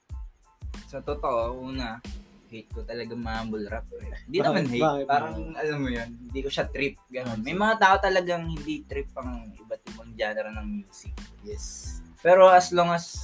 Sa 0.88 1.04
totoo, 1.04 1.68
una, 1.68 2.00
hate 2.48 2.72
ko 2.72 2.82
talaga 2.84 3.14
mumble 3.14 3.68
rap. 3.68 3.88
Eh. 3.96 4.12
Hindi 4.28 4.40
naman 4.40 4.66
hate, 4.68 4.84
Bakit? 4.84 5.08
parang 5.08 5.36
alam 5.56 5.78
mo 5.80 5.90
yun, 5.92 6.10
hindi 6.10 6.40
ko 6.42 6.50
siya 6.50 6.66
trip. 6.68 6.96
Ganun. 7.12 7.40
May 7.44 7.56
mga 7.56 7.76
tao 7.80 7.96
talagang 8.00 8.48
hindi 8.48 8.84
trip 8.88 9.12
ang 9.20 9.52
iba't 9.56 9.82
ibang 9.94 10.12
genre 10.16 10.50
ng 10.52 10.68
music. 10.68 11.14
Yes. 11.44 12.00
Pero 12.20 12.50
as 12.50 12.74
long 12.74 12.92
as, 12.92 13.20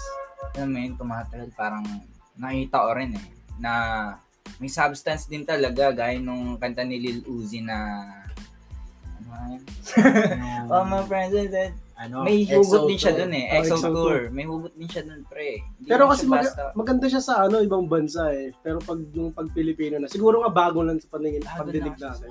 alam 0.55 0.69
mo 0.71 0.77
yun, 0.79 0.93
tumatagal, 0.95 1.49
parang 1.57 1.83
nakita 2.37 2.77
ko 2.83 2.91
rin 2.93 3.11
eh, 3.17 3.27
na 3.59 3.73
may 4.61 4.69
substance 4.69 5.27
din 5.27 5.43
talaga, 5.43 5.91
gaya 5.91 6.19
nung 6.21 6.55
kanta 6.55 6.85
ni 6.85 7.01
Lil 7.01 7.19
Uzi 7.25 7.59
na, 7.65 8.05
ano 9.33 9.59
All 10.71 10.85
my 10.85 11.03
friends 11.09 11.33
are 11.33 11.49
dead. 11.49 11.73
Ano, 11.93 12.25
May 12.25 12.43
hugot 12.43 12.89
din 12.89 12.97
siya 12.97 13.13
dun 13.13 13.31
eh, 13.31 13.45
Oh, 13.47 13.57
EXO 13.61 13.75
EXO 13.77 13.89
Tour. 13.93 14.19
May 14.33 14.45
hugot 14.49 14.73
din 14.73 14.89
siya 14.89 15.03
dun, 15.05 15.21
pre. 15.29 15.61
Hindi 15.77 15.89
Pero 15.89 16.09
kasi 16.09 16.25
siya 16.25 16.31
mag- 16.33 16.41
basta- 16.43 16.73
maganda 16.73 17.05
siya 17.07 17.21
sa 17.23 17.33
ano 17.45 17.61
ibang 17.61 17.85
bansa 17.85 18.33
eh. 18.33 18.49
Pero 18.59 18.81
pag 18.81 18.99
yung 19.13 19.29
pag 19.31 19.47
Pilipino 19.53 20.01
na, 20.01 20.09
siguro 20.09 20.41
nga 20.41 20.51
bago 20.51 20.81
lang 20.81 20.97
sa 20.97 21.09
paningin, 21.09 21.45
Bago 21.45 21.69
pagdinig 21.69 21.95
siya. 21.95 22.11
natin. 22.11 22.29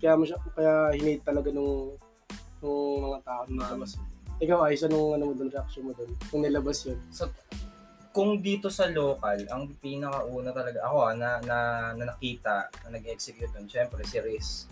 Kaya 0.00 0.12
mo 0.16 0.24
siya, 0.26 0.38
kaya 0.52 0.74
hinate 0.96 1.22
talaga 1.22 1.48
nung 1.52 1.94
nung 2.60 3.08
mga 3.08 3.18
tao 3.24 3.42
na 3.48 3.64
nilabas. 3.72 3.96
Ikaw 4.40 4.58
ay 4.64 4.74
nung 4.88 5.12
ano 5.16 5.22
mo 5.28 5.32
doon, 5.36 5.48
reaction 5.52 5.84
mo 5.84 5.92
doon, 5.92 6.10
nung 6.32 6.42
nilabas 6.44 6.78
yun. 6.88 6.96
So, 7.12 7.28
kung 8.10 8.42
dito 8.42 8.66
sa 8.72 8.90
local, 8.90 9.38
ang 9.48 9.70
pinakauna 9.78 10.50
talaga 10.50 10.82
ako 10.82 10.96
ah, 11.06 11.14
na, 11.14 11.38
na, 11.46 11.58
na 11.94 12.04
nakita 12.10 12.66
na 12.84 12.98
nag-execute 12.98 13.54
doon, 13.54 13.70
syempre 13.70 14.02
si 14.02 14.18
Riz. 14.18 14.66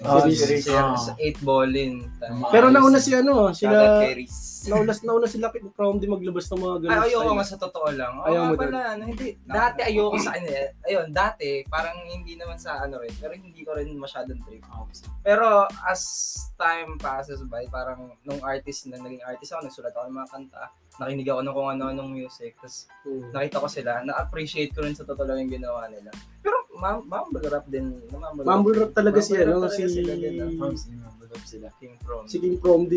Ah, 0.00 0.24
si 0.24 0.32
si 0.36 0.72
ah. 0.72 0.96
Sa 0.96 1.12
8 1.16 1.44
ballin. 1.44 2.08
Tama. 2.16 2.48
Pero 2.48 2.72
nauna 2.72 2.96
si 2.96 3.12
ano, 3.12 3.52
sila, 3.52 4.00
nauna, 4.70 4.92
nauna 5.04 5.26
sila 5.28 5.52
from 5.76 6.00
di 6.00 6.08
maglabas 6.08 6.48
ng 6.48 6.60
mga 6.60 6.76
ganun 6.84 6.92
Ay, 6.96 7.12
ayoko 7.12 7.32
nga 7.36 7.46
sa 7.46 7.56
totoo 7.60 7.88
lang. 7.92 8.12
Oo 8.16 8.26
Ayaw 8.28 8.42
mo 8.48 8.54
pala, 8.56 8.96
ano, 8.96 9.02
hindi. 9.08 9.36
Dati 9.44 9.80
ayoko 9.84 10.16
sa 10.16 10.36
kanya. 10.36 10.72
Ayun, 10.88 11.08
dati, 11.12 11.64
parang 11.68 11.96
hindi 12.08 12.36
naman 12.36 12.56
sa 12.56 12.80
ano 12.80 13.00
rin. 13.00 13.12
Pero 13.16 13.32
hindi 13.36 13.60
ko 13.60 13.76
rin 13.76 13.92
masyadong 13.96 14.40
trip. 14.44 14.64
Pero 15.20 15.64
as 15.84 16.02
time 16.56 17.00
passes 17.00 17.40
by, 17.48 17.64
parang 17.68 18.12
nung 18.24 18.40
artist 18.44 18.88
na 18.88 19.00
naging 19.00 19.24
artist 19.24 19.52
ako, 19.52 19.64
nagsulat 19.64 19.92
ako 19.96 20.04
ng 20.08 20.16
mga 20.16 20.30
kanta, 20.32 20.62
nakinig 21.00 21.28
ako 21.28 21.40
ng 21.40 21.54
kung 21.56 21.70
ano-anong 21.70 22.10
music, 22.12 22.52
tapos 22.60 22.84
Hmm. 23.00 23.32
nakita 23.32 23.56
ko 23.56 23.68
sila, 23.68 23.92
na-appreciate 24.04 24.76
ko 24.76 24.84
rin 24.84 24.92
sa 24.92 25.08
totoo 25.08 25.24
lang 25.24 25.40
yung 25.40 25.56
ginawa 25.56 25.88
nila. 25.88 26.12
Pero 26.44 26.59
mumble 26.80 27.46
rap 27.46 27.66
din. 27.66 27.86
Mumble, 28.08 28.42
Mumble 28.42 28.74
rap 28.74 28.92
talaga 28.92 29.18
si 29.20 29.32
Mumble 29.32 29.44
rap 29.44 29.52
ano, 29.52 29.60
talaga 29.62 29.76
si 29.76 29.84
sila 29.92 30.12
din, 30.14 30.34
ah. 30.36 30.72
Sila. 31.42 31.68
King 31.78 31.94
From. 32.00 32.22
si 32.26 32.36
King 32.36 32.56
From 32.58 32.82
D. 32.84 32.94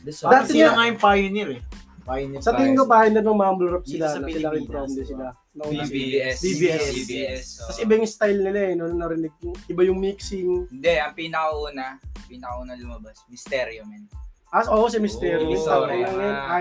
Dati 0.00 0.48
sila 0.54 0.70
nga- 0.72 0.86
yung 0.86 1.00
pioneer 1.02 1.50
eh. 1.52 1.62
Pioneer 2.00 2.38
Sa 2.38 2.54
tingin 2.54 2.72
ko 2.72 2.86
na 2.86 3.18
ng 3.18 3.26
mumble 3.28 3.68
rap 3.68 3.82
Dito 3.82 3.98
sila, 3.98 4.06
sa 4.06 4.18
na 4.18 4.28
sila 4.28 4.48
King 4.48 4.66
From 4.66 4.86
D 4.86 4.94
diba? 4.94 5.04
sila. 5.04 5.26
Nauna 5.52 5.82
sila. 5.82 5.90
BBS. 5.90 6.36
BBS. 6.38 6.84
BBS. 6.94 7.44
Tapos 7.58 7.78
iba 7.80 7.92
yung 7.94 8.06
style 8.06 8.40
nila 8.40 8.60
eh, 8.62 8.72
no, 8.72 8.86
narinig 8.88 9.34
ko. 9.36 9.50
Iba 9.66 9.82
yung 9.82 9.98
mixing. 9.98 10.70
Hindi, 10.70 10.92
ang 10.94 11.12
pinakauna, 11.12 11.98
pinakauna 12.24 12.72
lumabas, 12.74 13.18
Mysterio, 13.26 13.82
man. 13.84 14.06
Ah, 14.46 14.62
oo, 14.70 14.86
si 14.86 15.02
Mysterio. 15.02 15.42
Oh, 15.42 15.52
Oh, 15.52 15.58
sorry. 15.58 16.06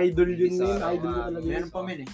Idol 0.02 0.30
yun 0.32 0.58
Ah, 0.58 0.66
yun. 0.66 0.80
Idol 0.92 1.12
ko 1.14 1.20
talaga 1.22 1.38
yun. 1.38 1.48
Meron 1.48 1.70
pa 1.70 1.80
men 1.80 2.00
eh. 2.02 2.10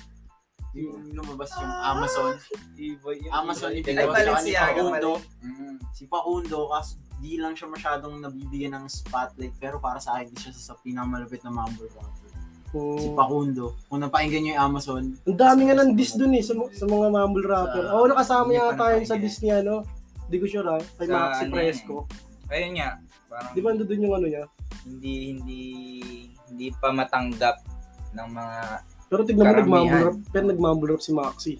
Yung 0.71 1.11
lumabas 1.11 1.51
yung 1.53 1.67
Amazon. 1.67 2.33
E-boy 2.79 3.19
yun. 3.19 3.31
Amazon 3.31 3.75
yung 3.75 3.83
pinagawa 3.83 4.15
sa 4.15 4.39
ni 4.39 4.55
Facundo. 4.55 5.11
Mm. 5.43 5.75
Si 5.91 6.03
Facundo, 6.07 6.59
kasi 6.71 6.95
di 7.21 7.37
lang 7.37 7.53
siya 7.53 7.67
masyadong 7.67 8.17
nabibigyan 8.17 8.79
ng 8.79 8.87
spotlight. 8.87 9.53
Pero 9.59 9.77
para 9.77 9.99
sa 9.99 10.17
akin, 10.17 10.31
di 10.31 10.37
siya 10.39 10.51
sa 10.55 10.73
pinakamalupit 10.79 11.43
na 11.43 11.51
mumble 11.51 11.91
rapper. 11.91 12.29
Si 12.71 12.71
Oh. 12.71 13.11
Facundo. 13.19 13.75
Kung 13.91 13.99
napakinggan 13.99 14.41
niyo 14.41 14.51
yung 14.55 14.63
Amazon, 14.63 15.03
Ang 15.27 15.35
dami 15.35 15.67
nga 15.67 15.75
ng 15.75 15.91
diss 15.91 16.15
dun 16.15 16.31
eh, 16.31 16.39
sa, 16.39 16.55
sa 16.71 16.85
mga 16.87 17.07
mumble 17.11 17.43
rapper. 17.43 17.83
Oo, 17.91 18.07
nakasama 18.07 18.47
hindi 18.47 18.55
niya 18.55 18.71
pa 18.71 18.79
tayo 18.79 18.95
sa 19.03 19.15
diss 19.19 19.37
niya, 19.43 19.59
no? 19.59 19.83
Hindi 20.31 20.37
ko 20.39 20.45
sure 20.47 20.67
ha. 20.71 20.79
Kay 20.79 21.05
Sa 21.05 21.11
Maxi 21.13 21.43
ano 21.43 21.51
Fresco. 21.51 21.95
Ayun 22.47 22.71
nga, 22.79 22.89
parang 23.27 23.51
Di 23.51 23.59
ba 23.59 23.69
nandun 23.75 23.99
yung 23.99 24.15
ano 24.15 24.27
niya? 24.27 24.43
hindi 24.81 25.13
hindi 25.29 25.61
hindi 26.47 26.67
pa 26.73 26.89
matanggap 26.89 27.59
ng 28.11 28.27
mga 28.33 28.57
Pero 29.11 29.21
tignan 29.27 29.43
mo, 29.43 29.55
nagmumble 29.59 30.01
rap. 30.07 30.17
Pero 30.31 30.43
nagmumble 30.47 30.87
rap 30.95 31.03
si 31.03 31.11
Maxi. 31.11 31.53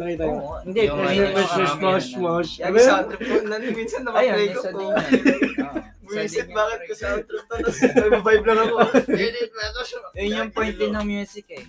Nakita 0.00 0.22
niyo? 0.24 0.40
Oo, 0.40 0.56
hindi 0.64 0.80
Yung 0.88 0.96
yun 0.96 1.12
yung 1.12 1.36
karamihan 1.36 1.76
smash, 1.76 1.76
na- 1.76 2.16
smash. 2.16 2.52
Yung 2.56 2.68
Abe, 2.72 2.78
sound 2.80 3.06
trip 3.12 3.20
ko, 3.20 3.36
nan, 3.44 3.60
minsan 3.76 4.00
nakaplay 4.08 4.48
ko 4.48 4.60
po. 4.72 4.80
Buisit, 6.10 6.48
bakit 6.50 6.80
ko 6.88 6.92
sound 6.96 7.22
trip 7.28 7.44
to? 7.44 7.54
Tapos 7.60 8.22
vibe 8.24 8.44
lang 8.48 8.58
ako. 8.64 8.76
Yun 10.16 10.32
yung 10.32 10.52
point 10.56 10.74
din 10.74 10.92
ng 10.96 11.06
music 11.06 11.46
eh. 11.52 11.64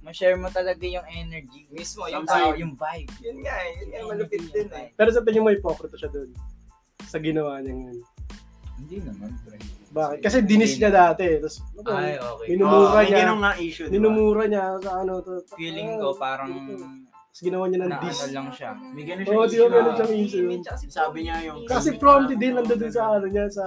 Ma-share 0.00 0.40
mo 0.40 0.48
talaga 0.48 0.80
yung 0.88 1.04
energy. 1.04 1.68
Mismo, 1.68 2.08
Yung 2.08 2.24
vibe. 2.24 2.56
Yung 2.64 2.74
vibe. 2.80 3.12
Yun 3.20 3.36
nga 3.44 3.56
eh. 3.60 3.72
Yun 3.84 3.88
nga, 3.92 4.00
malupit 4.08 4.42
din 4.48 4.68
eh. 4.72 4.88
Pero 4.96 5.08
sa 5.12 5.20
tingin 5.20 5.44
mo, 5.44 5.52
hypocrite 5.52 6.00
siya 6.00 6.08
dun. 6.08 6.32
Sa 7.04 7.20
ginawa 7.20 7.60
niya 7.60 7.76
ngayon. 7.76 7.98
Hindi 8.80 8.96
naman, 9.04 9.36
pre. 9.44 9.79
Bakit? 9.90 10.18
Kasi 10.20 10.36
dinis 10.42 10.74
niya 10.76 10.88
dati. 10.88 11.26
Tapos, 11.36 11.58
ano, 11.74 11.90
Ay, 11.90 12.14
okay. 12.14 12.46
Minumura 12.48 12.78
Oh, 12.88 13.02
niya. 13.02 13.16
ganun 13.18 13.40
nga 13.40 13.52
issue, 13.58 13.84
di 13.84 13.90
ba? 13.90 13.94
minumura 13.98 14.42
niya 14.46 14.64
sa 14.78 14.90
ano. 15.02 15.12
To, 15.18 15.30
Feeling 15.52 15.98
ko 15.98 16.14
parang 16.14 16.50
Tapos 16.70 17.40
ginawa 17.40 17.64
niya 17.66 17.78
ng 17.80 17.90
na 17.90 17.98
diss. 18.00 18.20
ano 18.20 18.32
lang 18.32 18.48
siya. 18.50 18.70
May 18.88 19.04
ganun 19.04 19.22
Oo, 19.24 19.26
siya 19.26 19.34
di 19.34 19.34
ba 19.34 19.46
issue 19.46 19.66
ganun 19.68 19.82
na- 19.84 19.96
siyang 19.96 20.14
issue? 20.16 20.46
Sabi 20.88 21.18
niya 21.22 21.36
yung... 21.44 21.58
Kasi 21.64 21.88
Promty 21.96 22.34
din 22.34 22.54
nandun 22.54 22.74
din 22.76 22.90
sa 22.90 23.02
ano 23.12 23.26
niya, 23.26 23.46
sa 23.48 23.64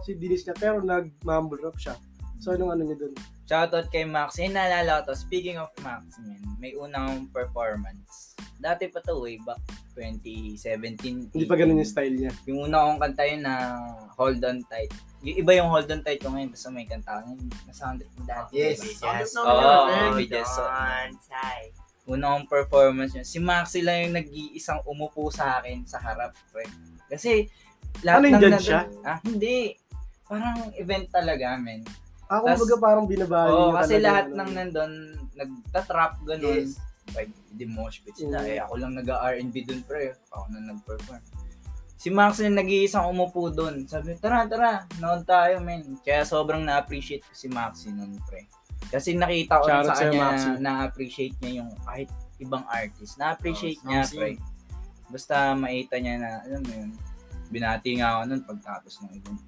si 0.00 0.10
dinis 0.14 0.44
niya. 0.44 0.54
Pero 0.54 0.80
nag-mumble 0.80 1.60
rap 1.60 1.76
siya. 1.76 1.96
So, 2.38 2.52
anong 2.52 2.72
ano 2.72 2.82
niya 2.84 2.96
dun? 2.98 3.12
Shoutout 3.44 3.88
kay 3.88 4.04
Max. 4.04 4.38
Yung 4.38 4.54
naalala 4.54 5.02
ko 5.02 5.12
to, 5.12 5.18
speaking 5.18 5.56
of 5.56 5.68
Max, 5.78 6.16
man, 6.18 6.40
may 6.56 6.72
unang 6.72 7.28
performance. 7.28 8.32
Dati 8.56 8.88
pa 8.88 9.00
to, 9.00 9.18
way 9.18 9.36
back 9.38 9.60
2017. 9.92 11.32
Hindi 11.32 11.44
pa 11.44 11.54
ganun 11.54 11.76
yung 11.76 11.84
style 11.86 12.14
niya. 12.14 12.32
Yung 12.46 12.64
una 12.64 12.86
kong 12.86 13.00
kanta 13.00 13.24
yun 13.24 13.42
na 13.42 13.76
Hold 14.14 14.40
On 14.40 14.60
Tight. 14.64 14.92
Yung 15.20 15.36
iba 15.36 15.52
yung 15.52 15.68
Hold 15.68 15.92
On 15.92 16.00
Tight 16.00 16.20
ko 16.20 16.32
ngayon, 16.32 16.48
basta 16.48 16.68
may 16.72 16.88
kanta 16.88 17.20
ko. 17.20 17.36
Nasound 17.68 18.00
it 18.00 18.08
mo 18.16 18.24
dati. 18.24 18.56
Yes. 18.56 18.80
naman 18.80 19.28
oh, 19.44 19.84
yun, 19.92 20.12
friend. 20.16 20.32
yes. 20.32 20.48
So, 20.48 20.62
una 22.10 22.34
kong 22.34 22.48
performance 22.48 23.12
yun. 23.14 23.26
Si 23.28 23.38
Maxi 23.38 23.84
lang 23.84 24.08
yung 24.08 24.16
nag-iisang 24.16 24.80
umupo 24.88 25.28
sa 25.28 25.60
akin 25.60 25.84
sa 25.84 26.00
harap. 26.00 26.32
Pre. 26.50 26.64
Kasi, 27.06 27.46
Ano 28.02 28.24
yung 28.24 28.40
ng 28.40 28.42
judge 28.42 28.54
nandun- 28.56 28.64
siya? 28.64 28.82
Ah, 29.04 29.18
hindi. 29.22 29.76
Parang 30.24 30.72
event 30.74 31.06
talaga, 31.12 31.58
men. 31.60 31.84
Ako 32.30 32.44
Tas- 32.46 32.56
kumbaga 32.56 32.76
parang 32.78 33.06
binabahan 33.10 33.50
Oo, 33.50 33.58
niya 33.60 33.74
kasi 33.76 33.94
lahat 33.98 34.26
ng 34.30 34.38
ano. 34.40 34.56
nandun, 34.56 34.92
nagtatrap 35.36 36.12
ganun. 36.24 36.64
Yes. 36.64 36.78
Like, 37.10 37.30
di 37.50 37.66
mosh 37.66 38.00
pit 38.06 38.14
sila. 38.14 38.38
Mm. 38.40 38.46
Eh, 38.46 38.58
ako 38.62 38.72
lang 38.78 38.92
nag-R&B 38.94 39.54
dun, 39.66 39.82
pre. 39.82 40.14
Ako 40.30 40.44
na 40.54 40.70
nag-perform. 40.70 41.18
Si 42.00 42.08
Max 42.08 42.40
yung 42.40 42.56
nag-iisang 42.56 43.04
umupo 43.04 43.52
dun. 43.52 43.84
Sabi, 43.84 44.16
tara, 44.16 44.48
tara, 44.48 44.88
noon 44.96 45.20
tayo, 45.20 45.60
men. 45.60 46.00
Kaya 46.00 46.24
sobrang 46.24 46.64
na-appreciate 46.64 47.20
ko 47.20 47.32
si 47.36 47.44
Maxi 47.46 47.92
nun, 47.92 48.16
pre. 48.24 48.48
Kasi 48.88 49.12
nakita 49.12 49.60
ko 49.60 49.68
Shoutout 49.68 49.92
sa 49.92 50.08
kanya 50.08 50.20
Maxi. 50.24 50.48
na 50.48 50.60
na-appreciate 50.64 51.36
niya 51.44 51.60
yung 51.60 51.70
kahit 51.84 52.08
ibang 52.40 52.64
artist. 52.64 53.20
Na-appreciate 53.20 53.76
Oh, 53.84 53.92
niya, 53.92 54.00
Maxi. 54.00 54.16
pre. 54.16 54.30
Basta 55.12 55.52
maita 55.52 56.00
niya 56.00 56.14
na, 56.16 56.30
alam 56.40 56.62
mo 56.64 56.72
yun, 56.72 56.90
binati 57.52 58.00
nga 58.00 58.16
ako 58.16 58.20
nun 58.24 58.42
pagtapos 58.48 58.92
ng 59.04 59.10
event. 59.12 59.40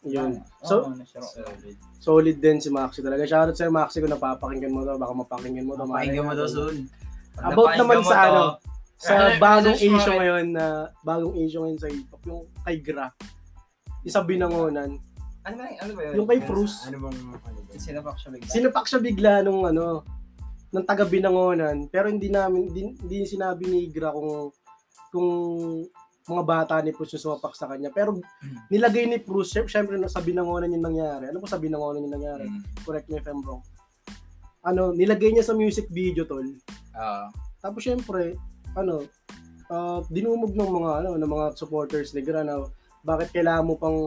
Yun. 0.00 0.32
So, 0.64 0.88
So- 1.04 1.20
solid. 1.44 1.76
Solid 2.00 2.36
din 2.40 2.56
si 2.56 2.72
Maxi 2.72 3.04
talaga. 3.04 3.28
Shoutout 3.28 3.52
sa'yo 3.52 3.68
Maxi 3.68 4.00
kung 4.00 4.08
napapakinggan 4.08 4.72
mo 4.72 4.80
to. 4.80 4.96
Baka 4.96 5.12
mapakinggan 5.12 5.68
mo 5.68 5.76
to. 5.76 5.84
Pakinggan 5.84 6.24
mo 6.24 6.32
daw 6.32 6.48
soon. 6.48 6.88
About 7.36 7.76
naman 7.76 8.00
sa 8.00 8.16
ano, 8.24 8.42
sa 9.00 9.16
Ano, 9.16 9.40
bagong 9.40 9.80
issue 9.80 10.12
ngayon 10.12 10.46
na 10.52 10.92
bagong 11.00 11.32
issue 11.40 11.64
ngayon 11.64 11.80
sa 11.80 11.88
hip 11.88 12.04
hop, 12.12 12.20
yung 12.28 12.44
kay 12.68 12.76
Gra. 12.84 13.08
Yung 14.04 14.12
sa 14.12 14.20
binangonan. 14.20 15.00
Ano 15.40 15.54
ba, 15.56 15.64
ano 15.72 15.92
ba 15.96 16.00
yun? 16.04 16.14
Yung 16.20 16.28
kay 16.28 16.40
Frus. 16.44 16.84
Ano 16.84 17.08
bang... 17.08 17.16
Ano 17.16 17.60
ba? 17.64 17.80
Sinapak 17.80 18.16
siya 18.20 18.28
bigla. 18.36 18.52
Sinupak 18.52 18.84
siya 18.84 19.00
bigla 19.00 19.32
nung 19.40 19.64
ano, 19.64 20.04
ng 20.68 20.84
taga 20.84 21.08
binangonan. 21.08 21.88
Pero 21.88 22.12
hindi 22.12 22.28
namin, 22.28 22.68
hindi, 22.68 22.92
hindi 23.00 23.24
sinabi 23.24 23.64
ni 23.72 23.88
Gra 23.88 24.12
kung 24.12 24.52
kung 25.08 25.30
mga 26.28 26.44
bata 26.44 26.74
ni 26.84 26.92
Prus 26.92 27.16
yung 27.16 27.24
sumapak 27.24 27.56
sa 27.56 27.72
kanya. 27.72 27.88
Pero 27.88 28.20
nilagay 28.72 29.08
ni 29.08 29.16
Prus, 29.16 29.48
syempre, 29.48 29.72
syempre 29.72 29.96
sa 30.12 30.20
binangonan 30.20 30.76
yung 30.76 30.84
nangyari. 30.84 31.32
Ano 31.32 31.40
po 31.40 31.48
sa 31.48 31.56
binangonan 31.56 32.04
yung 32.04 32.14
nangyari? 32.20 32.44
Mm. 32.52 32.84
Correct 32.84 33.08
me 33.08 33.16
if 33.16 33.24
I'm 33.24 33.40
wrong. 33.40 33.64
Ano, 34.60 34.92
nilagay 34.92 35.32
niya 35.32 35.48
sa 35.48 35.56
music 35.56 35.88
video, 35.88 36.28
tol. 36.28 36.44
Oo. 36.44 37.26
Tapos 37.64 37.80
syempre, 37.80 38.36
ano, 38.74 39.06
ah, 39.68 40.00
dinumog 40.06 40.52
ng 40.52 40.70
mga 40.70 40.90
ano, 41.02 41.10
ng 41.16 41.30
mga 41.30 41.46
supporters 41.54 42.12
ni 42.12 42.22
Gra 42.22 42.42
na 42.42 42.62
bakit 43.00 43.32
kailangan 43.32 43.66
mo 43.66 43.74
pang 43.74 43.98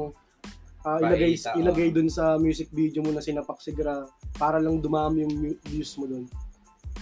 ah, 0.83 0.99
ilagay 0.99 1.35
Paita, 1.35 1.57
ilagay 1.57 1.87
oh. 1.89 1.93
dun 1.95 2.09
sa 2.09 2.35
music 2.37 2.69
video 2.69 3.01
mo 3.01 3.11
na 3.11 3.23
sinapak 3.23 3.59
si 3.59 3.71
Gra 3.71 4.05
para 4.35 4.57
lang 4.57 4.79
dumami 4.79 5.23
yung 5.25 5.35
views 5.67 5.93
mo 5.97 6.05
dun. 6.05 6.25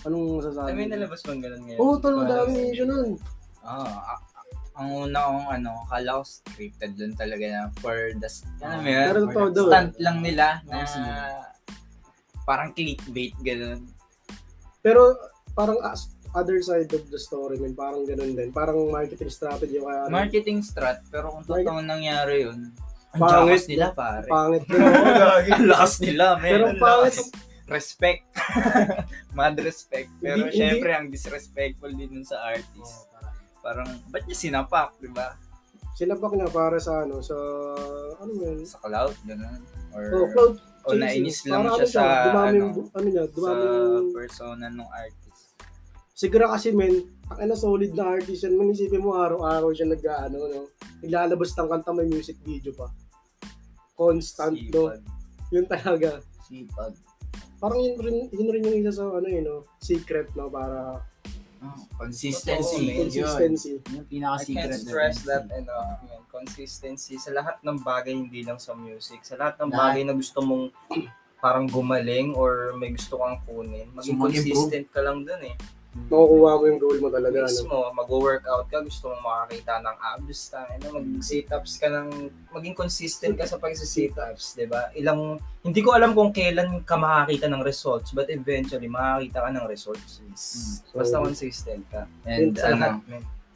Anong 0.01 0.41
masasabi? 0.41 0.67
Ay, 0.71 0.75
may 0.75 0.87
nalabas 0.89 1.21
bang 1.21 1.41
ganun 1.41 1.61
ngayon? 1.67 1.79
Oo, 1.79 1.95
tol, 2.01 2.15
Parang- 2.25 2.49
dami 2.49 2.73
issue 2.73 2.87
nun. 2.89 3.09
Oo. 3.61 3.85
a- 3.85 4.23
ang 4.71 4.87
una 5.05 5.19
kong 5.29 5.47
ano, 5.51 5.71
kala 5.85 6.09
ko 6.17 6.23
scripted 6.25 6.95
lang 6.97 7.13
talaga 7.13 7.45
na 7.45 7.61
for 7.83 8.15
the, 8.17 8.29
ano 8.63 8.81
mo 8.81 8.87
yun? 8.87 9.03
Pero 9.03 9.19
totoo 9.29 9.47
daw. 9.51 9.61
eh. 9.61 9.69
Stunt 9.69 9.93
lang 9.99 10.17
nila 10.23 10.47
na 10.65 10.77
parang 12.47 12.73
clickbait 12.73 13.35
gano'n. 13.45 13.79
Pero 14.81 15.13
parang 15.53 15.77
as 15.85 16.09
other 16.31 16.59
side 16.59 16.89
of 16.89 17.03
the 17.07 17.17
story, 17.17 17.55
man, 17.55 17.73
parang 17.73 18.03
ganun 18.03 18.33
din. 18.33 18.49
Parang 18.49 18.77
marketing 18.87 19.27
strategy 19.27 19.77
kaya 19.77 20.05
ano, 20.05 20.13
Marketing 20.13 20.59
strat, 20.59 21.03
pero 21.07 21.29
kung 21.29 21.43
totoo 21.43 21.79
nangyari 21.79 22.43
yun, 22.43 22.71
ang 23.11 23.19
Pangit, 23.19 23.67
nila 23.67 23.91
pare. 23.91 24.23
pangit 24.25 24.63
din. 24.71 24.79
ang 24.79 25.67
lakas 25.67 25.93
nila, 25.99 26.25
men. 26.37 26.47
Pero 26.49 26.63
Ang 26.69 26.79
pangit. 26.79 27.27
Respect. 27.67 28.23
Mad 29.37 29.55
respect. 29.57 30.11
Pero 30.17 30.43
Hindi- 30.43 30.55
syempre, 30.55 30.91
ang 30.91 31.07
disrespectful 31.07 31.91
din 31.91 32.07
nun 32.09 32.23
sa 32.23 32.39
artist. 32.45 33.07
Parang, 33.59 33.87
ba't 34.07 34.23
niya 34.23 34.37
sinapak, 34.37 34.95
di 34.97 35.07
ba? 35.07 35.35
sinapak 35.91 36.33
niya 36.33 36.49
para 36.49 36.79
sa 36.79 37.05
ano, 37.05 37.21
sa, 37.21 37.35
ano 38.17 38.31
yun? 38.33 38.63
Sa 38.65 38.79
cloud, 38.79 39.13
gano'n. 39.21 39.61
Or, 39.91 40.03
Oh, 40.09 40.27
cloud 40.31 40.55
o 40.81 40.97
nainis 40.97 41.45
lang 41.45 41.61
Parang 41.61 41.77
siya 41.77 41.87
sa, 41.87 42.03
dumami 42.25 42.57
ano, 42.57 42.65
ano 42.89 43.05
niya, 43.05 43.23
sa 43.23 43.31
dumami 43.31 43.61
yung, 43.61 44.09
persona 44.09 44.65
ng 44.65 44.89
artist. 44.89 45.20
Siguro 46.13 46.49
kasi 46.49 46.71
men, 46.71 47.07
ang 47.31 47.39
ano, 47.41 47.53
solid 47.55 47.91
na 47.91 48.15
artist 48.15 48.43
yan, 48.43 48.55
manisipin 48.55 48.99
mo 48.99 49.15
araw-araw 49.15 49.71
siya 49.71 49.87
nag, 49.87 50.01
ano, 50.03 50.37
no, 50.41 50.61
naglalabas 50.99 51.55
ng 51.55 51.67
kanta, 51.67 51.91
may 51.91 52.07
music 52.07 52.35
video 52.43 52.71
pa. 52.71 52.91
Constant, 53.95 54.55
no? 54.71 54.89
Sipag. 54.89 55.01
Yun 55.51 55.65
talaga. 55.67 56.09
Sipag. 56.45 56.93
Parang 57.57 57.77
yun 57.77 57.95
rin, 57.97 58.17
yun 58.29 58.49
rin 58.49 58.65
yung 58.65 58.77
isa 58.79 58.91
sa, 58.91 59.05
ano 59.07 59.27
yun, 59.27 59.45
no, 59.45 59.57
secret, 59.77 60.31
no, 60.33 60.47
para 60.47 61.01
Oh, 61.61 61.77
Totoo, 61.77 62.09
Consistency. 62.09 62.89
man. 62.89 63.05
consistency. 63.05 63.77
Yun 63.77 63.93
yung 63.93 64.01
I 64.01 64.09
pinaka-secret. 64.09 64.57
can't 64.65 64.81
stress 64.81 65.17
that 65.29 65.45
enough, 65.53 66.01
man. 66.01 66.25
Consistency 66.25 67.21
sa 67.21 67.29
lahat 67.29 67.61
ng 67.61 67.77
bagay, 67.85 68.17
hindi 68.17 68.41
lang 68.41 68.57
sa 68.57 68.73
music. 68.73 69.21
Sa 69.21 69.37
lahat 69.37 69.61
ng 69.61 69.69
Lahat. 69.69 69.93
bagay 69.93 70.09
na 70.09 70.17
gusto 70.17 70.41
mong 70.41 70.73
parang 71.37 71.69
gumaling 71.69 72.33
or 72.33 72.73
may 72.73 72.89
gusto 72.89 73.21
kang 73.21 73.37
kunin, 73.45 73.93
maging 73.93 74.17
consistent 74.17 74.89
ka 74.89 75.05
lang 75.05 75.21
dun 75.21 75.37
eh. 75.37 75.53
Makukuha 75.91 76.51
mo 76.55 76.63
yung 76.71 76.79
goal 76.79 76.97
mo 77.03 77.11
talaga, 77.11 77.43
ano. 77.43 77.51
Mismo, 77.51 77.75
mag-workout 77.91 78.71
ka, 78.71 78.79
gusto 78.79 79.11
mong 79.11 79.23
makakita 79.27 79.83
ng 79.83 79.97
abs, 79.99 80.41
ano, 80.55 80.85
mag-sit-ups 80.95 81.73
ka 81.75 81.87
ng, 81.91 82.07
maging 82.47 82.75
consistent 82.79 83.35
ka 83.35 83.43
sa 83.43 83.59
pag-sit-ups, 83.59 84.55
di 84.55 84.71
ba? 84.71 84.87
Ilang, 84.95 85.35
hindi 85.59 85.83
ko 85.83 85.91
alam 85.91 86.15
kung 86.15 86.31
kailan 86.31 86.87
ka 86.87 86.95
makakita 86.95 87.51
ng 87.51 87.59
results, 87.59 88.15
but 88.15 88.31
eventually, 88.31 88.87
makakita 88.87 89.43
ka 89.43 89.49
ng 89.51 89.65
results. 89.67 90.23
Basta 90.95 91.19
So, 91.19 91.27
consistent 91.27 91.83
ka. 91.91 92.07
And 92.23 92.55
Sa 92.55 92.71
ano. 92.71 93.03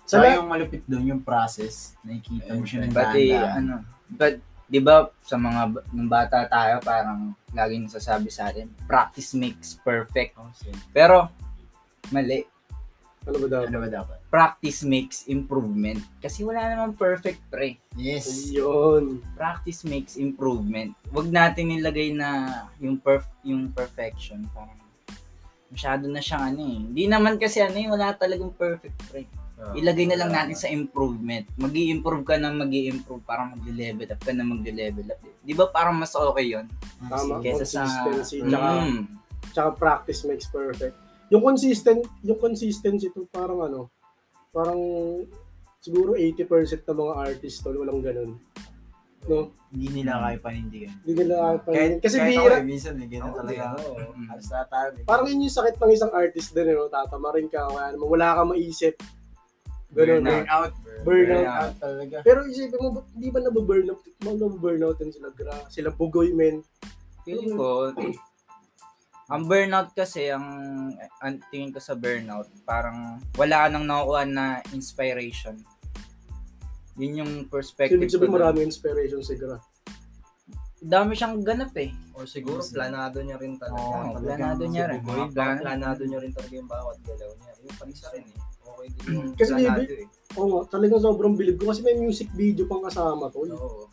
Sa 0.05 0.19
lahat- 0.19 0.35
yung 0.37 0.49
malupit 0.51 0.83
doon, 0.85 1.17
yung 1.17 1.23
process, 1.23 1.95
nakikita 2.03 2.51
mo 2.51 2.67
siya 2.67 2.79
ng 2.83 2.91
Pati, 2.91 3.31
dahan-dahan. 3.31 3.63
ano, 3.63 3.75
but, 4.11 4.35
di 4.67 4.83
ba, 4.83 5.07
sa 5.23 5.39
mga, 5.39 5.61
nung 5.95 6.11
bata 6.11 6.43
tayo, 6.51 6.83
parang, 6.83 7.31
laging 7.55 7.87
nasasabi 7.87 8.27
sa 8.27 8.51
atin, 8.51 8.67
practice 8.83 9.31
makes 9.31 9.79
perfect. 9.79 10.35
Pero, 10.91 11.31
mali. 12.11 12.45
ano 13.25 13.37
ba 13.41 13.47
daw? 13.49 13.61
Ano 13.65 13.77
ba 13.81 13.89
dapat? 13.89 14.17
Practice 14.29 14.85
makes 14.85 15.25
improvement. 15.25 15.97
Kasi 16.21 16.45
wala 16.45 16.61
namang 16.69 16.93
perfect, 16.93 17.41
pre. 17.49 17.81
Yes. 17.97 18.53
Yun. 18.53 19.25
Practice 19.33 19.81
makes 19.81 20.13
improvement. 20.13 20.93
Huwag 21.09 21.33
natin 21.33 21.73
nilagay 21.73 22.13
na 22.13 22.61
yung 22.77 23.01
perf 23.01 23.25
yung 23.41 23.73
perfection. 23.73 24.45
Parang, 24.53 24.77
masyado 25.73 26.05
na 26.05 26.21
siyang 26.21 26.53
ano 26.53 26.61
eh. 26.69 26.77
Hindi 26.85 27.03
naman 27.09 27.41
kasi 27.41 27.65
ano 27.65 27.77
eh, 27.81 27.89
wala 27.89 28.13
talagang 28.13 28.53
perfect 28.53 28.93
pre. 29.09 29.25
Ilagay 29.55 30.05
na 30.11 30.19
lang 30.19 30.29
natin 30.35 30.53
sa 30.53 30.67
improvement. 30.67 31.47
mag 31.55 31.71
improve 31.71 32.27
ka 32.27 32.35
na 32.35 32.51
mag 32.51 32.69
improve 32.69 33.23
parang 33.23 33.55
mag-level 33.55 34.05
up 34.11 34.19
ka 34.19 34.31
na 34.35 34.43
mag-level 34.43 35.07
up. 35.09 35.19
Di 35.41 35.55
ba 35.55 35.65
parang 35.71 35.95
mas 35.95 36.11
okay 36.11 36.53
yon 36.53 36.67
Tama. 37.07 37.39
Kesa 37.39 37.65
sa... 37.65 37.81
Consistency. 38.03 38.43
Tsaka, 38.45 38.69
Mm. 38.83 39.01
tsaka 39.55 39.69
practice 39.79 40.21
makes 40.27 40.47
perfect. 40.51 40.95
Yung 41.29 41.41
consistent, 41.41 42.01
yung 42.21 42.37
consistency 42.37 43.09
to 43.09 43.25
parang 43.27 43.61
ano, 43.61 43.89
parang 44.49 44.77
siguro 45.79 46.13
80% 46.13 46.45
ng 46.83 46.97
mga 46.97 47.13
artist 47.15 47.61
tol, 47.61 47.77
walang 47.77 48.01
ganun. 48.01 48.37
No? 49.25 49.49
Hindi 49.73 50.01
nila 50.01 50.21
kaya 50.21 50.37
panindigan. 50.37 50.93
Hindi 51.01 51.25
nila 51.25 51.57
Kahit, 51.59 51.97
kasi 51.97 52.21
kahit 52.21 52.29
bihira. 52.29 52.55
ako, 52.55 52.61
eh, 52.61 52.65
minsan 52.65 52.93
eh, 52.95 53.07
ganun 53.09 53.33
talaga. 53.33 53.63
oo. 53.81 53.97
Mm. 54.13 54.27
Alas 54.29 54.47
na 54.47 54.63
tayo. 54.69 54.89
eh. 54.93 55.03
Parang 55.03 55.25
yun 55.25 55.41
yung 55.41 55.57
sakit 55.57 55.75
ng 55.75 55.91
isang 55.91 56.13
artist 56.13 56.49
din, 56.53 56.69
no? 56.69 56.85
tatama 56.87 57.33
rin 57.33 57.49
ka, 57.49 57.65
kaya 57.65 57.89
naman 57.91 58.05
wala 58.05 58.37
kang 58.37 58.51
maisip. 58.53 58.93
Ganun. 59.95 60.21
Burnout. 60.27 60.73
Burnout. 61.01 61.41
Burnout. 61.41 61.73
Talaga. 61.79 62.17
Pero 62.21 62.39
isipin 62.45 62.79
mo, 62.79 62.89
ba't 62.99 63.05
di 63.15 63.29
ba 63.31 63.39
nababurnout? 63.39 63.99
Mga 64.21 64.37
nababurnout 64.37 64.97
din 64.99 65.09
sila, 65.09 65.29
gra, 65.31 65.55
sila 65.69 65.89
bugoy, 65.89 66.29
men. 66.29 66.61
Feeling 67.23 67.57
ko, 67.57 67.89
ang 69.25 69.43
burnout 69.43 69.91
kasi, 69.91 70.29
ang, 70.29 70.45
ang 71.17 71.41
tingin 71.47 71.69
ko 71.69 71.79
sa 71.79 71.93
burnout, 71.93 72.45
parang 72.61 73.17
wala 73.33 73.65
ka 73.65 73.67
nang 73.67 73.85
nakukuha 73.85 74.23
na 74.23 74.45
inspiration. 74.69 75.57
Yun 76.95 77.19
yung 77.19 77.33
perspective 77.45 77.97
Ibig 77.97 78.07
sabihin 78.09 78.29
ko. 78.29 78.33
na- 78.33 78.45
marami 78.45 78.59
inspiration 78.63 79.19
si 79.19 79.35
Gra. 79.35 79.57
Dami 80.77 81.11
siyang 81.11 81.41
ganap 81.41 81.73
eh. 81.75 81.89
Or 82.13 82.23
siguro 82.23 82.61
planado 82.61 83.17
niya 83.19 83.35
rin 83.35 83.57
talaga. 83.57 83.75
Oo, 83.75 84.13
Oh, 84.13 84.21
planado 84.21 84.63
niya 84.63 84.85
rin. 84.85 84.99
si 84.99 85.03
Boy, 85.03 85.17
Boy, 85.17 85.33
plan- 85.33 85.57
planado 85.57 86.01
niya 86.05 86.19
rin 86.21 86.31
talaga 86.31 86.53
yung 86.53 86.69
bawat 86.69 86.97
galaw 87.01 87.31
niya. 87.33 87.51
Yung 87.59 87.75
pag 87.75 87.89
isa 87.89 88.07
rin 88.13 88.23
eh. 88.23 88.37
Okay 88.61 88.87
din 88.91 89.05
yung 89.09 89.27
Kasi 89.33 89.51
planado 89.51 89.81
eh. 89.83 90.07
Oo 90.35 90.47
nga, 90.47 90.61
talagang 90.69 91.01
sobrang 91.01 91.33
bilib 91.33 91.57
ko 91.57 91.73
kasi 91.73 91.81
may 91.81 91.97
music 91.97 92.29
video 92.31 92.63
pang 92.63 92.85
kasama 92.85 93.27
to. 93.27 93.43
Oo. 93.49 93.89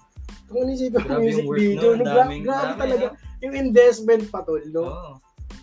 Kung 0.52 0.62
inisipin 0.62 1.00
ko 1.00 1.08
Grabe 1.08 1.24
music 1.24 1.42
yung 1.42 1.54
video, 1.54 1.88
no, 1.90 2.04
gra- 2.04 2.16
Daming, 2.22 2.42
grabe 2.44 2.60
dami, 2.68 2.78
talaga. 2.78 3.04
no? 3.08 3.14
Yung 3.40 3.54
investment 3.58 4.22
pa 4.28 4.40
tol, 4.42 4.62
no? 4.68 4.82
Oo. 4.84 5.12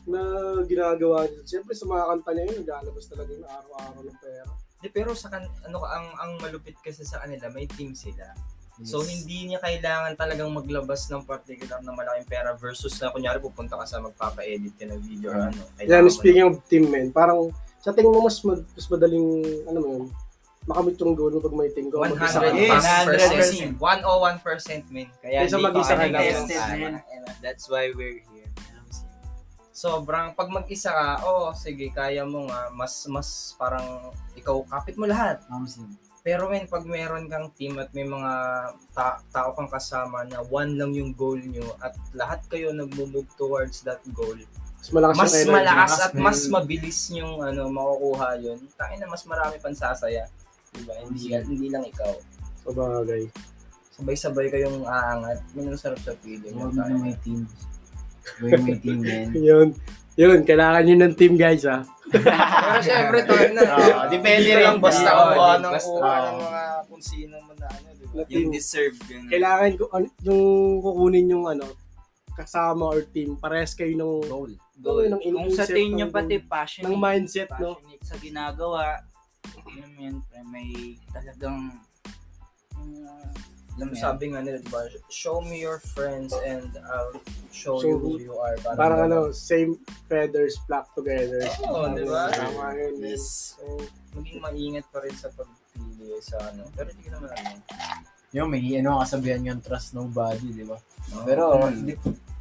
Na 0.04 0.20
ginagawa 0.66 1.18
niya. 1.24 1.42
Siyempre 1.46 1.72
sa 1.72 1.86
mga 1.86 2.04
kanta 2.04 2.30
niya 2.34 2.44
yun, 2.44 2.58
naglalabas 2.60 3.06
talaga 3.06 3.30
yung 3.30 3.46
araw-araw 3.48 4.02
ng 4.02 4.18
pera. 4.18 4.44
Di, 4.80 4.88
pero 4.88 5.12
sa 5.12 5.28
kan 5.28 5.44
ano 5.44 5.78
ka 5.78 5.88
ang 5.88 6.08
ang 6.18 6.32
malupit 6.40 6.74
kasi 6.80 7.04
sa 7.04 7.20
kanila 7.20 7.48
may 7.50 7.70
team 7.70 7.94
sila. 7.94 8.32
So 8.80 9.04
Yes. 9.04 9.12
hindi 9.12 9.38
niya 9.46 9.60
kailangan 9.60 10.16
talagang 10.16 10.48
maglabas 10.50 11.12
ng 11.12 11.28
particular 11.28 11.84
na 11.84 11.92
malaking 11.92 12.24
pera 12.26 12.56
versus 12.56 12.96
na 12.96 13.12
kunyari 13.12 13.38
pupunta 13.38 13.76
ka 13.76 13.84
sa 13.84 14.00
magpapa-edit 14.00 14.72
ka 14.74 14.88
ng 14.88 15.04
video 15.04 15.30
or 15.30 15.46
ano. 15.46 15.62
Yan, 15.76 15.76
Kailangan 15.78 16.06
mo 16.06 16.10
speaking 16.10 16.46
of 16.48 16.56
team, 16.66 16.88
men, 16.88 17.12
parang 17.12 17.52
sa 17.78 17.92
tingin 17.92 18.08
mo 18.10 18.24
mas, 18.24 18.40
mas 18.40 18.88
madaling, 18.88 19.28
ano 19.66 19.78
mo 19.78 19.88
yun, 19.94 20.06
makamit 20.70 20.96
yung 21.02 21.18
goal 21.18 21.34
mo 21.34 21.42
pag 21.42 21.56
may 21.58 21.70
team 21.74 21.90
ko. 21.90 22.06
na 22.06 22.14
mag-isa 22.14 22.38
100%. 22.38 22.46
ka. 22.46 22.54
Yes, 22.54 22.86
100%. 23.74 23.82
101% 23.82 24.94
min. 24.94 25.10
Kaya 25.18 25.38
Kaysa 25.42 25.58
hindi 25.58 25.66
mag-isa 25.66 25.94
ka 25.98 26.06
lang. 26.06 26.96
That's 27.42 27.66
why 27.66 27.90
we're 27.98 28.22
here. 28.22 28.54
Sobrang 29.74 30.38
pag 30.38 30.52
mag-isa 30.54 30.92
ka, 30.94 31.08
oh 31.26 31.50
sige, 31.56 31.90
kaya 31.90 32.28
mo 32.28 32.46
nga 32.46 32.70
mas 32.76 33.08
mas 33.10 33.58
parang 33.58 34.14
ikaw 34.38 34.62
kapit 34.70 35.00
mo 35.00 35.10
lahat. 35.10 35.42
Pero 36.20 36.52
men, 36.52 36.68
pag 36.68 36.84
meron 36.84 37.32
kang 37.32 37.48
team 37.56 37.80
at 37.80 37.90
may 37.96 38.04
mga 38.04 38.32
ta- 38.92 39.24
tao 39.32 39.56
kang 39.56 39.72
kasama 39.72 40.28
na 40.28 40.44
one 40.52 40.76
lang 40.76 40.92
yung 40.92 41.16
goal 41.16 41.40
nyo 41.40 41.64
at 41.80 41.96
lahat 42.12 42.44
kayo 42.52 42.76
nagmo-move 42.76 43.26
towards 43.40 43.82
that 43.88 44.04
goal, 44.12 44.36
Mas 44.80 44.92
malakas 44.92 45.16
mas 45.16 45.34
malakas 45.48 45.92
Mas 45.96 46.04
at 46.04 46.14
mas 46.16 46.40
mabilis 46.52 47.00
yung 47.16 47.40
ano 47.40 47.72
makukuha 47.72 48.36
yun. 48.36 48.60
Tangin 48.76 49.00
na 49.00 49.08
mas 49.08 49.24
marami 49.24 49.64
pang 49.64 49.76
sasaya. 49.76 50.28
Diba? 50.72 50.94
Hindi, 51.02 51.34
hindi 51.34 51.68
lang 51.68 51.84
ikaw. 51.84 52.14
Sa 52.60 52.70
bagay. 52.70 53.24
Sabay-sabay 53.92 54.48
kayong 54.48 54.84
aangat. 54.84 55.40
Yun 55.54 55.72
ang 55.72 55.80
sarap 55.80 56.00
sa 56.00 56.16
feeling. 56.20 56.54
Huwag 56.54 56.72
na 56.72 56.94
may 56.94 57.16
team. 57.20 57.44
Huwag 58.40 58.62
may 58.62 58.78
team, 58.78 59.00
man. 59.00 59.28
Yun. 59.50 59.68
Yun, 60.16 60.44
kailangan 60.44 60.84
nyo 60.84 60.96
ng 61.00 61.16
team, 61.16 61.34
guys, 61.36 61.64
ha? 61.64 61.80
Pero 62.12 62.28
syempre, 62.82 63.24
to 63.24 63.34
na. 63.54 63.62
Oo, 63.72 64.02
depende 64.12 64.52
rin. 64.52 64.76
basta 64.78 65.10
Oo, 65.10 65.20
kukuha 65.30 65.48
di- 65.50 65.62
ng 65.62 65.72
basta- 65.72 65.88
kukuha 65.90 66.12
ng 66.12 66.28
oo. 66.30 66.42
mga 66.42 66.64
kung 66.90 67.04
sino 67.04 67.34
man 67.40 67.56
na 67.56 67.68
ano, 67.70 67.88
di 67.90 68.06
ba? 68.06 68.22
Yung 68.28 68.52
deserve 68.52 68.98
yun. 69.08 69.24
Kailangan 69.28 69.72
ko, 69.76 69.84
ano, 69.90 70.06
yung 70.22 70.44
kukunin 70.82 71.28
yung, 71.30 71.46
ano, 71.48 71.66
kasama 72.34 72.84
or 72.86 73.04
team, 73.06 73.36
parehas 73.36 73.72
kayo 73.74 73.92
ng 73.92 74.14
Goal. 74.26 74.52
Goal. 74.76 75.06
ng 75.08 75.20
Kung 75.22 75.52
sa 75.52 75.64
tingin 75.64 75.92
nyo 75.98 76.08
pati 76.10 76.40
passion, 76.40 76.84
ng 76.84 76.96
mindset, 76.96 77.52
no? 77.56 77.76
passionate 77.76 78.04
sa 78.04 78.16
ginagawa, 78.16 78.82
yun 79.76 79.92
yun, 80.00 80.16
pre, 80.26 80.42
may 80.48 80.70
talagang 81.12 81.78
uh, 82.78 83.32
alam 83.80 83.96
mo. 83.96 83.96
Sabi 83.96 84.36
nga 84.36 84.44
nila, 84.44 84.60
di 84.60 84.68
ba? 84.68 84.84
Show 85.08 85.40
me 85.40 85.64
your 85.64 85.80
friends 85.80 86.36
and 86.44 86.68
I'll 86.84 87.16
show 87.48 87.80
So, 87.80 87.88
you 87.88 87.96
who 87.96 88.20
you 88.20 88.36
are. 88.36 88.60
Parang 88.76 89.08
ano, 89.08 89.32
same 89.32 89.80
feathers 90.12 90.60
flock 90.68 90.92
together. 91.00 91.48
Oo, 91.64 91.88
di 91.96 92.04
ba? 92.04 92.28
Tama 92.28 92.76
yun. 92.76 93.00
Yes. 93.00 93.56
So, 93.56 93.64
maging 94.20 94.44
maingat 94.44 94.84
pa 94.92 95.00
rin 95.00 95.16
sa 95.16 95.32
pagpili 95.32 96.12
sa 96.20 96.52
ano. 96.52 96.68
Pero 96.76 96.92
hindi 96.92 97.08
ko 97.08 97.24
naman 97.24 97.32
ano. 97.32 97.64
Yung 98.36 98.52
may 98.52 98.62
ano 98.78 99.00
kasabihan 99.00 99.48
yung 99.48 99.64
trust 99.64 99.96
nobody, 99.96 100.52
di 100.52 100.68
ba? 100.68 100.76
Pero 101.24 101.64
Mm. 101.64 101.72
hindi, 101.72 101.94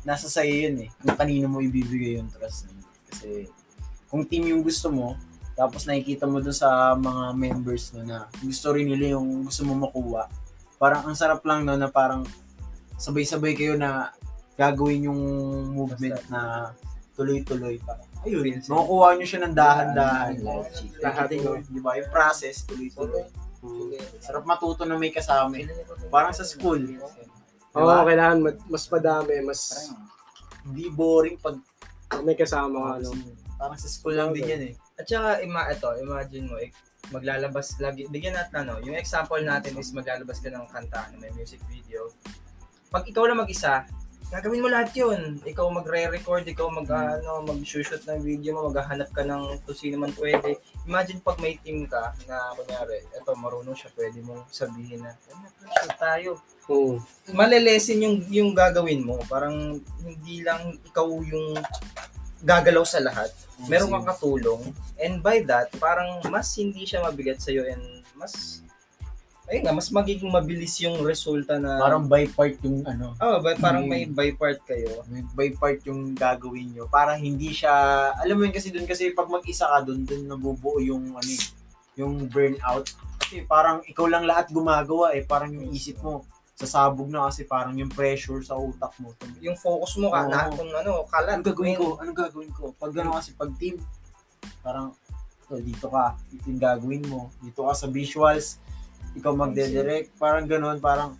nasa 0.03 0.27
sa'yo 0.27 0.69
yun 0.69 0.77
eh. 0.85 0.88
Kung 1.01 1.14
kanino 1.14 1.47
mo 1.47 1.62
ibibigay 1.62 2.19
yung 2.19 2.35
trust 2.35 2.67
na 2.67 2.75
yun. 2.75 2.88
Kasi 3.09 3.29
kung 4.11 4.27
team 4.27 4.51
yung 4.51 4.67
gusto 4.67 4.91
mo, 4.91 5.14
tapos 5.59 5.90
nakikita 5.90 6.31
mo 6.31 6.38
doon 6.38 6.55
sa 6.55 6.94
mga 6.94 7.35
members 7.35 7.90
no 7.90 8.07
na 8.07 8.31
gusto 8.38 8.71
rin 8.71 8.87
nila 8.87 9.18
yung 9.18 9.42
gusto 9.42 9.66
mo 9.66 9.75
makuha. 9.75 10.31
Parang 10.79 11.11
ang 11.11 11.18
sarap 11.18 11.42
lang 11.42 11.66
no 11.66 11.75
na 11.75 11.90
parang 11.90 12.23
sabay-sabay 12.94 13.59
kayo 13.59 13.75
na 13.75 14.14
gagawin 14.55 15.11
yung 15.11 15.18
movement 15.75 16.23
na 16.31 16.71
tuloy-tuloy. 17.18 17.83
Parang, 17.83 18.07
ayun, 18.23 18.62
makukuha 18.71 19.18
nyo 19.18 19.27
siya 19.27 19.40
ng 19.42 19.55
dahan-dahan. 19.59 20.35
Lahat, 21.03 21.27
no? 21.42 21.59
di 21.59 21.83
ba? 21.83 21.99
Yung 21.99 22.11
process, 22.14 22.62
tuloy-tuloy. 22.62 23.27
Hmm. 23.59 23.90
Sarap 24.23 24.47
matuto 24.47 24.87
na 24.87 24.94
may 24.94 25.11
kasama. 25.11 25.59
Parang 26.14 26.31
sa 26.31 26.47
school. 26.47 26.79
Oo, 27.75 27.83
Diba? 27.83 28.07
kailangan 28.07 28.38
ma- 28.38 28.62
mas 28.71 28.87
madami, 28.87 29.35
mas 29.42 29.90
Hindi 30.62 30.90
boring 30.92 31.38
pag 31.42 31.59
may 32.23 32.38
kasama 32.38 32.77
ka, 32.79 32.90
ano. 33.03 33.11
Parang 33.59 33.79
sa 33.79 33.88
school 33.90 34.14
lang 34.14 34.31
din 34.31 34.47
yan 34.47 34.62
eh. 34.71 34.75
At 34.99 35.07
saka, 35.07 35.39
ima, 35.47 35.71
ito, 35.71 35.87
imagine 36.03 36.47
mo, 36.51 36.59
eh, 36.59 36.75
maglalabas 37.15 37.79
lagi, 37.79 38.05
bigyan 38.11 38.37
natin 38.37 38.67
ano, 38.67 38.83
yung 38.83 38.99
example 38.99 39.41
natin 39.41 39.79
is 39.79 39.95
maglalabas 39.95 40.43
ka 40.43 40.51
ng 40.51 40.67
kanta 40.69 41.09
na 41.15 41.17
may 41.23 41.31
music 41.39 41.63
video. 41.71 42.11
Pag 42.91 43.07
ikaw 43.07 43.31
lang 43.31 43.39
mag-isa, 43.39 43.87
gagawin 44.29 44.61
mo 44.61 44.69
lahat 44.69 44.93
yun. 44.93 45.41
Ikaw 45.41 45.67
magre-record, 45.73 46.45
ikaw 46.45 46.69
mag, 46.69 46.89
ano, 46.89 47.47
mag-shoot 47.47 48.03
ng 48.05 48.21
video 48.21 48.59
mo, 48.59 48.69
maghahanap 48.69 49.09
ka 49.15 49.25
ng 49.25 49.63
kung 49.65 49.79
sino 49.79 49.97
man 50.03 50.13
pwede. 50.21 50.61
Imagine 50.85 51.21
pag 51.25 51.41
may 51.41 51.57
team 51.63 51.89
ka 51.89 52.13
na, 52.29 52.53
kunyari, 52.59 53.05
eto, 53.17 53.33
marunong 53.39 53.77
siya, 53.77 53.93
pwede 53.97 54.21
mong 54.21 54.45
sabihin 54.53 55.05
na, 55.05 55.17
shoot 55.81 55.97
tayo. 55.97 56.31
Hmm. 56.69 57.01
Malelesin 57.33 58.05
yung, 58.05 58.17
yung 58.29 58.51
gagawin 58.53 59.01
mo. 59.01 59.17
Parang 59.25 59.81
hindi 60.05 60.45
lang 60.45 60.77
ikaw 60.85 61.09
yung 61.25 61.57
gagalaw 62.42 62.87
sa 62.87 63.03
lahat 63.03 63.31
meron 63.66 63.90
kang 63.90 64.07
katulong 64.07 64.62
and 65.03 65.18
by 65.18 65.42
that 65.42 65.66
parang 65.79 66.22
mas 66.31 66.55
hindi 66.55 66.87
siya 66.87 67.03
mabigat 67.03 67.42
sa 67.42 67.51
and 67.51 68.07
mas 68.14 68.62
ayun 69.48 69.64
nga 69.64 69.72
mas 69.72 69.88
magiging 69.88 70.29
mabilis 70.29 70.77
yung 70.79 71.01
resulta 71.01 71.57
na 71.57 71.81
Parang 71.81 72.05
by 72.05 72.29
part 72.29 72.53
yung 72.61 72.85
ano, 72.85 73.16
oh 73.16 73.40
but 73.40 73.57
parang 73.59 73.88
Mm. 73.88 73.90
may 73.90 74.05
by 74.05 74.29
part 74.37 74.61
kayo 74.68 75.01
may 75.09 75.24
by 75.33 75.48
part 75.57 75.81
yung 75.88 76.12
gagawin 76.12 76.68
nyo. 76.77 76.85
Para 76.85 77.16
hindi 77.16 77.57
siya, 77.57 77.72
alam 78.12 78.37
mo 78.37 78.44
yun 78.44 78.53
kasi 78.53 78.68
dun 78.68 78.85
kasi 78.85 79.16
pag 79.16 79.24
mag-isa 79.24 79.64
ka 79.64 79.88
dun, 79.88 80.05
dun 80.05 80.29
nabubuo 80.29 80.85
yung 80.85 81.16
ano 81.16 81.24
eh, 81.33 81.42
yung 81.96 82.29
burnout. 82.29 82.92
Kasi 83.18 83.40
parang 83.48 83.81
ikaw 83.88 84.05
lang 84.05 84.29
lahat 84.29 84.53
gumagawa 84.53 85.16
eh, 85.16 85.24
parang 85.24 85.48
yung 85.48 85.72
isip 85.72 85.96
mo 86.05 86.29
sasabog 86.59 87.07
na 87.07 87.31
kasi 87.31 87.47
parang 87.47 87.79
yung 87.79 87.87
pressure 87.88 88.42
sa 88.42 88.59
utak 88.59 88.90
mo. 88.99 89.14
yung 89.38 89.55
focus 89.55 89.94
mo 90.03 90.11
ka 90.11 90.27
Oo. 90.27 90.31
na 90.35 90.51
kung 90.51 90.71
ano 90.75 91.07
kalat 91.07 91.38
Anong 91.38 91.47
gagawin 91.55 91.75
ko? 91.79 91.87
Anong 92.03 92.18
gagawin 92.18 92.51
ko? 92.51 92.64
Pag 92.75 92.90
gano'n 92.99 93.14
kasi 93.14 93.31
pag 93.38 93.51
team, 93.55 93.79
parang 94.59 94.90
"Oh, 95.49 95.62
dito 95.62 95.87
ka, 95.88 96.18
dito 96.29 96.44
yung 96.51 96.61
gagawin 96.61 97.05
mo. 97.07 97.31
Dito 97.40 97.62
ka 97.62 97.73
sa 97.73 97.87
visuals, 97.87 98.59
ikaw 99.14 99.33
magde-direct, 99.33 100.18
parang 100.18 100.44
gano'n, 100.44 100.77
parang 100.77 101.14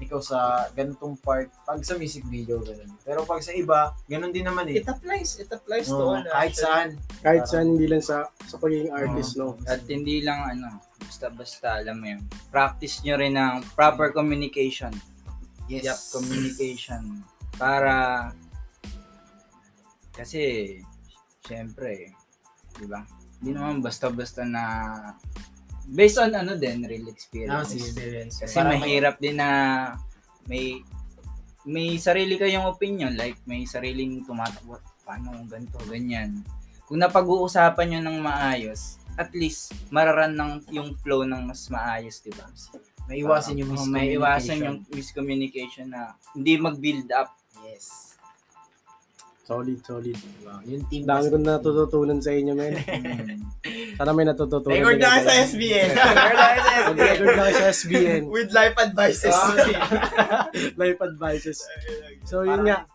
ikaw 0.00 0.18
sa 0.20 0.68
ganitong 0.74 1.14
part, 1.16 1.48
pag 1.64 1.80
sa 1.80 1.94
music 1.94 2.24
video, 2.26 2.58
gano'n. 2.60 2.90
Pero 3.06 3.22
pag 3.22 3.40
sa 3.40 3.54
iba, 3.54 3.94
gano'n 4.04 4.32
din 4.34 4.44
naman 4.44 4.68
eh. 4.74 4.82
it 4.82 4.88
applies 4.90 5.38
it 5.38 5.48
applies 5.48 5.86
to 5.86 5.96
Oo, 5.96 6.18
all 6.18 6.24
kahit 6.24 6.50
actually. 6.50 6.64
saan. 6.66 6.88
Kahit 7.22 7.44
saan, 7.46 7.66
hindi 7.72 7.86
lang 7.86 8.02
sa 8.02 8.26
sa 8.44 8.56
pagiging 8.58 8.90
artist, 8.90 9.38
no? 9.38 9.54
At 9.64 9.86
hindi 9.86 10.20
lang 10.26 10.40
ano, 10.42 10.82
basta-basta 11.00 11.80
alam 11.80 11.96
mo 11.98 12.06
yun. 12.12 12.22
Practice 12.52 13.00
nyo 13.02 13.16
rin 13.16 13.34
ng 13.34 13.64
proper 13.74 14.12
communication. 14.12 14.92
Yes. 15.66 15.88
Yup, 15.88 16.00
communication. 16.20 17.24
Para 17.56 18.30
kasi 20.14 20.76
Siyempre, 21.50 22.14
di 22.78 22.86
ba? 22.86 23.02
Hindi 23.42 23.58
naman 23.58 23.82
basta-basta 23.82 24.46
na 24.46 24.62
based 25.90 26.22
on 26.22 26.30
ano 26.30 26.54
din, 26.54 26.86
real 26.86 27.10
experience. 27.10 27.74
sige. 27.74 27.90
Experience. 27.90 28.34
Kasi 28.46 28.54
may- 28.62 28.78
mahirap 28.78 29.18
din 29.18 29.34
na 29.42 29.50
may 30.46 30.78
may 31.66 31.98
sarili 31.98 32.38
kayong 32.38 32.70
opinion, 32.70 33.18
like 33.18 33.36
may 33.50 33.66
sariling 33.66 34.22
tumatakbo, 34.22 34.78
paano 35.02 35.42
ganito, 35.50 35.76
ganyan. 35.90 36.38
Kung 36.86 37.02
napag-uusapan 37.02 37.98
nyo 37.98 38.00
ng 38.06 38.18
maayos, 38.22 38.99
at 39.20 39.30
least 39.36 39.76
mararan 39.92 40.32
ng 40.32 40.64
yung 40.72 40.96
flow 40.96 41.28
ng 41.28 41.44
mas 41.44 41.68
maayos, 41.68 42.24
di 42.24 42.32
ba? 42.32 42.48
May 43.04 43.20
iwasan 43.20 43.60
yung 43.60 43.76
miscommunication. 43.76 43.92
may 43.92 44.16
iwasan 44.16 44.56
yung 44.64 44.78
miscommunication 44.88 45.86
na 45.92 46.16
hindi 46.32 46.56
mag-build 46.56 47.12
up. 47.12 47.36
Yes. 47.60 48.16
Solid, 49.44 49.82
solid. 49.82 50.14
Diba? 50.14 50.62
Yung 50.62 50.86
team 50.86 51.02
Dami 51.02 51.26
kong 51.26 51.42
natututunan 51.42 52.22
sa 52.22 52.30
inyo, 52.30 52.54
men. 52.54 52.78
Sana 53.98 54.14
may 54.14 54.22
natututunan. 54.22 54.78
Record 54.78 55.02
na 55.02 55.26
sa 55.26 55.32
SBN. 55.42 55.90
Mag-record 56.94 57.34
na 57.42 57.46
sa 57.50 57.64
SBN. 57.74 58.22
With 58.30 58.54
life 58.54 58.78
advices. 58.78 59.34
Life 60.80 61.00
advices. 61.02 61.58
So, 62.30 62.46
yun 62.46 62.62
nga. 62.62 62.86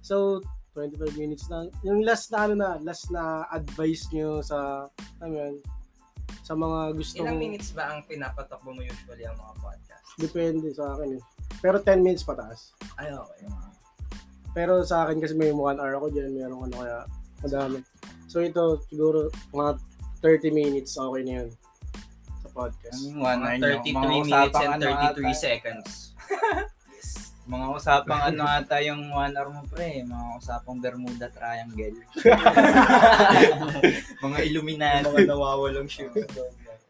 So, 0.00 0.40
25 0.78 1.18
minutes 1.18 1.50
na. 1.50 1.66
Yung 1.82 2.06
last 2.06 2.30
na 2.30 2.38
ano 2.46 2.54
na, 2.54 2.70
last 2.78 3.10
na 3.10 3.42
advice 3.50 4.06
nyo 4.14 4.38
sa, 4.38 4.86
ano 5.18 5.34
yun, 5.34 5.54
sa 6.46 6.54
mga 6.54 6.94
gustong, 6.94 7.26
Ilang 7.26 7.42
minutes 7.42 7.74
ba 7.74 7.90
ang 7.90 8.06
pinapatakbo 8.06 8.70
mo 8.70 8.80
usually 8.80 9.26
ang 9.26 9.34
mga 9.34 9.54
podcast? 9.58 10.06
depende 10.18 10.70
sa 10.74 10.94
akin 10.94 11.18
eh. 11.18 11.22
Pero 11.58 11.78
10 11.82 12.02
minutes 12.02 12.26
pataas. 12.26 12.74
Ay, 12.98 13.10
okay. 13.14 13.46
Pero 14.54 14.82
sa 14.82 15.06
akin 15.06 15.22
kasi 15.22 15.34
may 15.34 15.54
1 15.54 15.78
hour 15.78 15.94
ako 15.98 16.06
dyan, 16.10 16.34
merong 16.34 16.70
ano 16.70 16.74
kaya, 16.82 16.98
madami. 17.42 17.78
So 18.26 18.42
ito, 18.42 18.82
siguro 18.90 19.30
mga 19.54 19.78
30 20.22 20.50
minutes, 20.50 20.98
okay 20.98 21.22
na 21.22 21.32
yun. 21.42 21.48
Sa 22.42 22.48
podcast. 22.54 22.98
Yung 23.06 23.22
one 23.22 23.40
hour 23.42 23.54
Mga 23.54 23.62
nyo, 23.62 23.78
33 23.82 23.94
mga 23.94 24.10
minutes 24.26 24.58
and 24.58 24.72
ano 24.74 24.82
33 24.82 24.98
ata, 24.98 25.32
seconds. 25.34 25.90
Mga 27.48 27.66
usapang 27.72 28.20
ano 28.20 28.44
ata 28.44 28.76
yung 28.84 29.08
one 29.08 29.32
hour 29.32 29.48
mo 29.48 29.64
pre, 29.64 30.04
mga 30.04 30.26
usapang 30.36 30.78
Bermuda 30.78 31.32
Triangle. 31.32 31.96
mga 34.24 34.38
Illuminati. 34.44 35.08
Mga 35.08 35.32
nawawalang 35.32 35.88
shoes. 35.88 36.12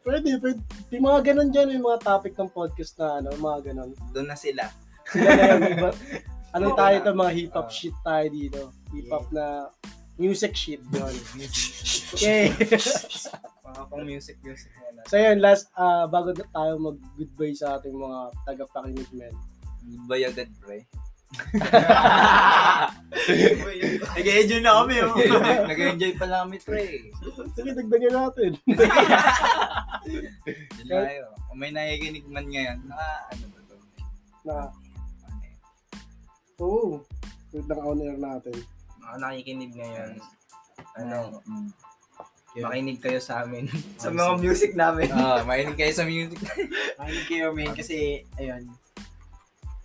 Pwede, 0.03 0.35
pwede. 0.35 0.59
Yung 0.91 1.05
mga 1.07 1.19
ganun 1.31 1.49
dyan, 1.49 1.79
yung 1.79 1.87
mga 1.87 2.03
topic 2.03 2.35
ng 2.35 2.51
podcast 2.51 2.93
na 2.99 3.23
ano, 3.23 3.31
mga 3.35 3.71
ganun. 3.71 3.89
Doon 4.11 4.27
na 4.27 4.35
sila. 4.35 4.67
Sila 5.07 5.31
na 5.31 5.43
yun. 5.47 5.95
Ano 6.49 6.73
tayo 6.73 6.97
na. 6.97 7.05
to, 7.05 7.13
mga 7.13 7.33
hip-hop 7.37 7.69
Ah. 7.69 7.71
shit 7.71 7.93
tayo 8.01 8.25
dito. 8.33 8.61
Hip-hop 8.89 9.29
na 9.29 9.69
music 10.17 10.57
shit 10.57 10.81
yun. 10.89 11.13
Okay. 12.09 12.49
Mga 13.69 13.85
pang 13.85 14.01
music, 14.01 14.41
music 14.41 14.73
na. 14.73 15.05
so 15.05 15.13
yun, 15.13 15.37
last, 15.37 15.69
ah, 15.77 16.09
bago 16.09 16.33
tayo 16.33 16.81
mag-goodbye 16.81 17.53
sa 17.53 17.77
ating 17.77 17.93
mga 17.93 18.19
tagapakinig 18.49 19.05
men. 19.13 19.29
Goodbye 19.81 20.25
agad 20.25 20.49
pre. 20.59 20.85
Nag-enjoy 24.17 24.61
na 24.61 24.81
kami. 24.81 24.95
Oh. 25.05 25.13
Nag-enjoy 25.65 26.11
pa 26.17 26.25
lang 26.25 26.49
kami 26.49 26.57
pre. 26.59 27.13
Sige, 27.53 27.69
dagdagan 27.71 28.13
natin. 28.15 28.51
Yun 30.79 30.87
tayo. 30.87 31.23
Kung 31.49 31.59
may 31.59 31.69
nakikinig 31.69 32.25
man 32.25 32.47
ngayon, 32.47 32.77
naka 32.85 33.07
ano 33.29 33.45
ba 33.45 33.59
to? 33.61 33.75
na, 34.41 34.53
Ano 35.25 35.45
oo. 36.59 36.87
Wait 37.49 37.65
lang 37.65 37.81
on 37.81 37.99
air 37.99 38.17
natin. 38.17 38.55
Mga 38.99 39.15
nakikinig 39.17 39.73
ngayon. 39.73 40.11
Ano, 40.97 41.17
Mm. 41.45 41.69
makinig 42.65 42.99
kayo 42.99 43.21
sa 43.21 43.45
amin. 43.45 43.69
sa 43.95 44.09
Oh, 44.09 44.11
mga 44.11 44.41
music 44.41 44.73
namin. 44.73 45.07
Ah, 45.13 45.45
makinig 45.45 45.77
kayo 45.77 45.93
sa 45.93 46.03
music. 46.03 46.41
Makinig 46.97 47.27
kayo, 47.29 47.53
men, 47.53 47.71
kasi, 47.71 48.25
ayun, 48.35 48.65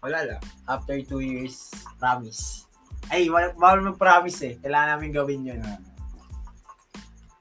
Wala 0.04 0.20
lang. 0.28 0.42
after 0.68 1.00
two 1.00 1.24
years, 1.24 1.72
promise. 1.96 2.68
Ay, 3.08 3.32
wala, 3.32 3.56
bawal 3.56 3.80
mag-promise 3.80 4.38
eh. 4.44 4.54
Kailangan 4.60 5.00
namin 5.00 5.10
gawin 5.16 5.48
yun. 5.48 5.60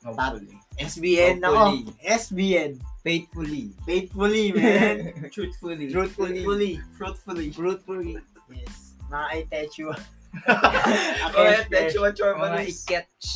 Hopefully. 0.03 0.55
SBN, 0.79 1.43
ako. 1.43 1.55
Hopefully. 1.59 1.91
SBN. 2.07 2.71
Faithfully. 3.03 3.75
Faithfully, 3.83 4.55
man. 4.55 5.11
Truthfully. 5.35 5.91
Truthfully. 5.91 6.79
Fruitfully. 6.95 7.51
Fruitfully. 7.51 8.15
Yes. 8.47 8.95
Mga 9.11 9.27
I 9.27 9.39
touch 9.51 9.75
you. 9.75 9.91
Okay, 9.91 11.67
that's 11.67 11.99
what 11.99 12.15
your 12.23 12.39
Mga 12.39 12.47
mga 12.47 12.63
iketch. 12.71 13.27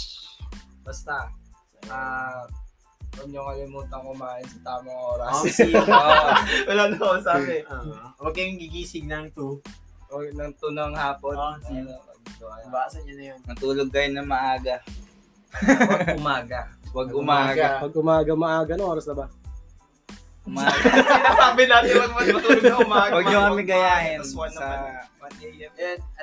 Basta, 0.88 1.28
ah, 1.92 2.48
huwag 3.18 3.30
niyo 3.34 3.42
kalimutan 3.50 4.00
kumain 4.06 4.46
sa 4.46 4.60
tamang 4.62 5.02
oras. 5.18 5.34
Oh, 5.34 5.46
you. 5.66 5.82
Wala 6.70 6.84
na 6.94 6.96
ako 7.02 7.18
sabi. 7.26 7.66
Ah, 7.66 8.14
Huwag 8.22 8.34
kayong 8.38 8.62
gigising 8.62 9.10
ng 9.10 9.34
2. 9.34 10.14
Huwag 10.14 10.28
nang 10.38 10.54
tunang 10.62 10.94
hapon. 10.94 11.34
Oh, 11.34 11.58
sige. 11.66 11.90
Ano, 11.90 12.70
Basa 12.70 13.02
nyo 13.02 13.14
na 13.18 13.26
yun. 13.34 13.40
Natulog 13.50 13.90
kayo 13.90 14.10
na 14.14 14.22
maaga. 14.22 14.76
Huwag 15.58 16.20
umaga. 16.22 16.60
Huwag 16.94 17.10
Huwag 17.10 17.20
umaga. 17.20 17.68
Pag 17.82 17.96
umaga, 17.98 18.32
maaga, 18.38 18.74
no 18.78 18.86
oras 18.94 19.08
na 19.10 19.16
ba? 19.18 19.26
Umaga. 20.46 20.78
Sinasabi 21.18 21.64
natin 21.66 21.92
huwag 21.98 22.14
matulog 22.14 22.62
na 22.62 22.78
umaga. 22.78 23.12
Huwag 23.18 23.26
nyo 23.26 23.40
kami 23.50 23.64
gayahin 23.66 24.22
sa... 24.22 24.46
naman. 24.54 25.08
1 25.28 25.44
a.m. 25.44 25.72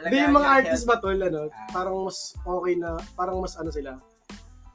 Hindi, 0.01 0.17
yung 0.17 0.37
mga 0.37 0.49
artist 0.49 0.85
ba 0.89 0.97
tol, 0.97 1.19
ano, 1.21 1.53
parang 1.69 2.09
mas 2.09 2.33
okay 2.41 2.75
na, 2.79 2.97
parang 3.13 3.37
mas 3.43 3.55
ano 3.61 3.69
sila, 3.69 4.01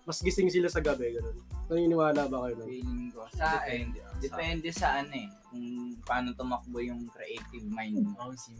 mas 0.09 0.25
gising 0.25 0.49
sila 0.49 0.65
sa 0.73 0.81
gabi, 0.81 1.13
gano'n. 1.13 1.37
Naniniwala 1.69 2.25
ba 2.25 2.49
kayo? 2.49 2.65
Feeling 2.65 3.13
ko. 3.13 3.29
Sa 3.29 3.61
akin, 3.61 3.93
Depende. 3.93 4.25
depende 4.25 4.69
sa 4.73 5.05
ano 5.05 5.13
eh. 5.13 5.29
Kung 5.53 5.93
paano 6.01 6.33
tumakbo 6.33 6.81
yung 6.81 7.05
creative 7.13 7.69
mind 7.69 8.09
mo. 8.09 8.17
Oh, 8.17 8.33
see. 8.33 8.57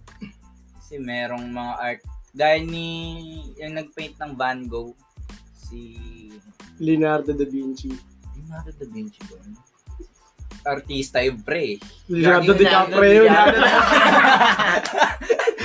Kasi 0.78 1.02
merong 1.02 1.50
mga 1.50 1.74
art. 1.82 2.02
Gaya 2.38 2.62
ni 2.62 2.86
yung 3.58 3.82
nagpaint 3.82 4.14
ng 4.22 4.38
Van 4.38 4.70
Gogh, 4.70 4.94
si 5.58 5.82
Leonardo 6.78 7.34
da 7.34 7.50
Vinci. 7.50 7.90
Leonardo 8.38 8.70
da 8.70 8.86
Vinci 8.86 9.18
ba? 9.26 9.42
Artista 10.70 11.18
yung 11.26 11.42
pre. 11.42 11.82
Leonardo 12.14 12.54
Leonardo 12.54 12.62
DiCaprio 12.62 13.26
yun. 13.26 13.34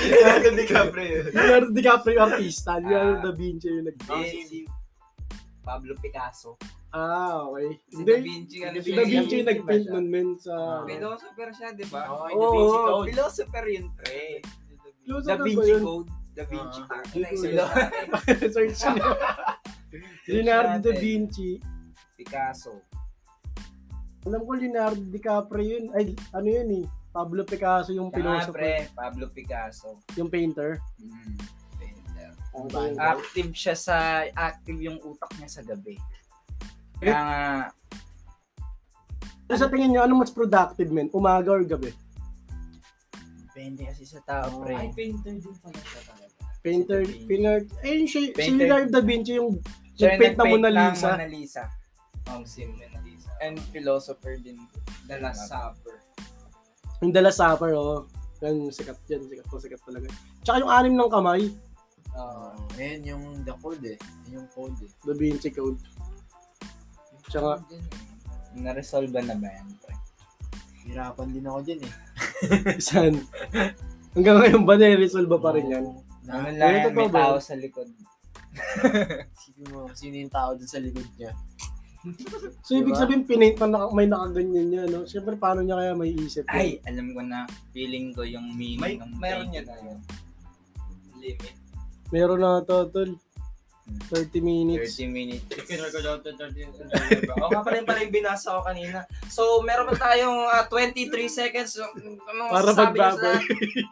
Leonardo 0.01 0.49
DiCaprio. 0.49 1.17
Leonardo 1.29 1.69
DiCaprio 1.69 2.17
artista. 2.25 2.81
Leonardo 2.81 3.29
da 3.29 3.31
Vinci 3.37 3.69
yung 3.69 3.85
nag 3.85 4.01
Pablo 5.65 5.97
Picasso. 5.97 6.55
Ah, 6.93 7.43
okay. 7.43 7.81
Si 7.89 8.05
Da 8.05 8.15
Vinci, 8.15 8.61
ano 8.61 8.77
si? 8.79 8.93
Da 8.93 9.03
Vinci 9.03 9.41
yung 9.41 9.49
nagpaint 9.49 9.87
nun, 9.89 10.05
men, 10.07 10.37
sa... 10.37 10.53
Ah. 10.53 10.81
Philosopher 10.85 11.49
siya, 11.51 11.73
di 11.73 11.83
ba? 11.89 12.05
Oh, 12.07 12.29
Oo, 12.29 12.31
the 12.31 12.47
basic 12.53 12.79
code. 12.85 13.05
philosopher 13.09 13.65
yun 13.67 13.85
pre. 13.91 14.21
Close 15.03 15.25
Da 15.25 15.35
ba 15.35 15.43
Vinci 15.43 15.71
yun? 15.73 15.81
Code. 15.83 16.09
Da 16.31 16.43
Vinci 16.45 16.79
Ah. 16.79 17.01
Code. 17.03 17.35
Sila- 17.35 17.73
Search 18.53 18.79
niyo. 18.93 19.09
Leonardo 20.31 20.89
da. 20.93 20.99
Vinci. 21.01 21.49
Picasso. 22.15 22.73
Alam 24.25 24.41
ko 24.41 24.51
Leonardo 24.55 25.03
DiCaprio 25.03 25.65
yun. 25.67 25.85
Ay, 25.91 26.13
ano 26.31 26.47
yun 26.47 26.69
eh. 26.79 26.85
Pablo 27.11 27.43
Picasso 27.43 27.91
yung 27.91 28.07
Siya 28.07 28.19
nga, 28.19 28.39
philosopher. 28.43 28.55
pre, 28.55 28.71
Pablo 28.91 29.25
Picasso. 29.29 29.89
Yung 30.15 30.27
painter. 30.27 30.79
Mm. 30.99 31.35
Okay. 32.55 32.95
Active 32.95 33.51
siya 33.51 33.75
sa, 33.75 33.97
active 34.31 34.79
yung 34.79 34.97
utak 35.03 35.31
niya 35.35 35.49
sa 35.51 35.61
gabi. 35.61 35.99
Kaya 37.03 37.19
nga, 37.19 37.41
So, 39.45 39.61
sa 39.61 39.69
tingin 39.69 39.93
nyo, 39.93 40.01
ano 40.01 40.17
mas 40.17 40.33
productive, 40.33 40.89
men? 40.89 41.11
Umaga 41.13 41.53
or 41.53 41.61
gabi? 41.61 41.93
depende 43.55 43.87
kasi 43.87 44.03
sa 44.03 44.19
tao, 44.27 44.67
pre. 44.67 44.75
Ay, 44.75 44.91
painter 44.91 45.39
din 45.39 45.55
pala 45.63 45.79
siya 45.79 46.01
talaga. 46.03 46.35
Painter, 46.59 47.01
painter, 47.23 47.57
ayun 47.87 48.03
siya, 48.03 48.21
si 48.27 48.35
Painter. 48.35 48.67
Leonardo 48.67 48.91
da 48.91 48.99
Vinci 48.99 49.31
yung 49.39 49.63
Siya 49.95 50.11
nagpaint 50.11 50.35
yung 50.35 50.39
na 50.43 50.51
Mona 50.51 50.67
nagpaint 50.67 50.91
Lisa. 50.91 51.07
Mona 51.07 51.27
Lisa. 51.31 51.63
Ang 52.35 52.43
sim 52.43 52.69
Mona 52.75 52.99
Lisa. 53.07 53.29
And 53.39 53.55
philosopher 53.71 54.35
din. 54.43 54.59
The 55.07 55.23
Last 55.23 55.47
Supper. 55.47 55.95
Yung 56.99 57.11
The 57.15 57.21
Last 57.23 57.39
Supper, 57.39 57.71
oh. 57.79 58.03
Yan, 58.43 58.67
sikat 58.75 58.99
yan, 59.07 59.23
sikat 59.23 59.45
po, 59.47 59.55
sikat 59.55 59.79
talaga. 59.87 60.11
Tsaka 60.43 60.59
yung 60.59 60.71
anim 60.75 60.93
ng 60.99 61.07
kamay, 61.07 61.47
Oh, 62.15 62.55
ayan 62.79 63.03
yung 63.03 63.23
the 63.43 63.51
code 63.59 63.83
eh. 63.83 63.99
Yung 64.31 64.47
code 64.55 64.75
eh. 64.79 64.91
Da 65.03 65.11
Vinci 65.11 65.51
Code. 65.51 65.79
Tsaka, 67.27 67.59
Na-resolve 68.55 69.11
na 69.11 69.35
ba 69.35 69.51
yan, 69.51 69.67
pre? 69.83 69.91
Hirapan 70.87 71.27
din 71.35 71.43
ako 71.43 71.59
dyan 71.59 71.81
eh. 71.83 71.93
saan? 72.87 73.19
Hanggang 74.15 74.39
ngayon 74.39 74.63
ba 74.63 74.79
na-resolve 74.79 75.27
ba 75.27 75.39
pa 75.43 75.51
rin 75.51 75.67
yan? 75.67 75.83
Oo. 75.83 75.99
Ano 76.31 76.47
lang, 76.55 76.87
yan, 76.87 76.95
may 76.95 77.11
tao 77.11 77.35
sa 77.37 77.59
likod. 77.59 77.91
isipin 79.35 79.67
mo, 79.75 79.91
sino 79.91 80.15
yung 80.15 80.31
tao 80.31 80.55
dun 80.55 80.71
sa 80.71 80.79
likod 80.79 81.03
niya. 81.19 81.35
So, 82.63 82.77
ibig 82.79 82.95
Diba? 82.95 83.01
sabihin, 83.01 83.25
pinaint 83.27 83.57
na 83.59 83.67
naka, 83.67 83.85
may 83.91 84.07
nakaganyan 84.07 84.67
niya, 84.71 84.83
no? 84.87 85.03
Siyempre, 85.03 85.35
paano 85.35 85.65
niya 85.65 85.75
kaya 85.75 85.91
may 85.97 86.15
isip? 86.15 86.45
Ay, 86.47 86.79
alam 86.87 87.11
ko 87.11 87.19
na, 87.19 87.43
feeling 87.75 88.15
ko 88.15 88.23
yung 88.23 88.55
meaning 88.55 88.79
May, 88.79 88.95
ng 88.95 89.13
meron 89.19 89.49
na 89.51 89.61
tayo. 89.65 89.83
yun. 89.83 89.99
Limit. 91.19 91.55
Meron 92.09 92.39
na 92.39 92.61
to, 92.61 92.89
tol. 92.89 93.11
30 94.09 94.41
minutes. 94.41 94.97
30 94.97 95.05
minutes. 95.07 95.45
Oo 97.37 97.49
nga 97.53 97.61
pala 97.61 97.77
yung 97.77 97.85
pala 97.85 98.01
yung 98.01 98.09
binasa 98.11 98.57
ko 98.57 98.65
kanina. 98.65 99.05
So, 99.29 99.61
meron 99.61 99.93
pa 99.93 100.09
tayong 100.09 100.41
ah, 100.49 100.65
23 100.65 101.05
seconds. 101.29 101.77
So, 101.77 101.85
Ano 102.25 102.49
Para 102.49 102.73
masasabi 102.73 102.97
sa- 102.97 103.45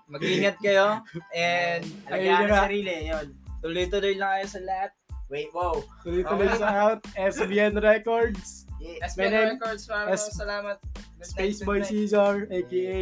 Mag-ingat 0.09 0.57
kayo. 0.57 0.97
And 1.29 1.85
Ayun 2.09 2.25
ang 2.25 2.49
nga. 2.49 2.65
sarili, 2.65 3.05
yun. 3.05 3.25
tuloy-tuloy 3.61 4.17
lang 4.17 4.29
kayo 4.33 4.47
sa 4.49 4.61
lahat. 4.65 4.91
Wait, 5.29 5.49
wow. 5.53 5.77
Tuloy-tuloy 6.01 6.49
sa 6.57 6.69
out. 6.83 6.99
SBN 7.13 7.77
Records. 7.77 8.65
SBN 8.81 9.29
Menem, 9.29 9.47
Records, 9.55 9.83
maraming 9.87 10.17
S- 10.17 10.33
salamat. 10.35 10.77
Good 10.81 11.05
night, 11.15 11.29
Spaceboy 11.29 11.65
good 11.71 11.79
night. 11.79 11.91
Caesar, 11.93 12.33
a.k.a. 12.49 12.99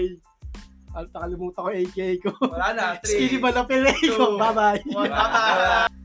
Ang 0.92 1.08
nakalimutan 1.16 1.62
ko 1.64 1.70
AKA 1.72 2.10
ko. 2.20 2.32
Wala 2.52 2.68
na. 2.76 2.86
Skinny 3.08 3.40
Three, 3.40 3.44
ba 3.44 3.50
na 3.56 3.64
pili 3.64 3.96
ko? 4.12 4.36
Bye-bye. 4.42 4.80
Bye-bye. 4.92 6.00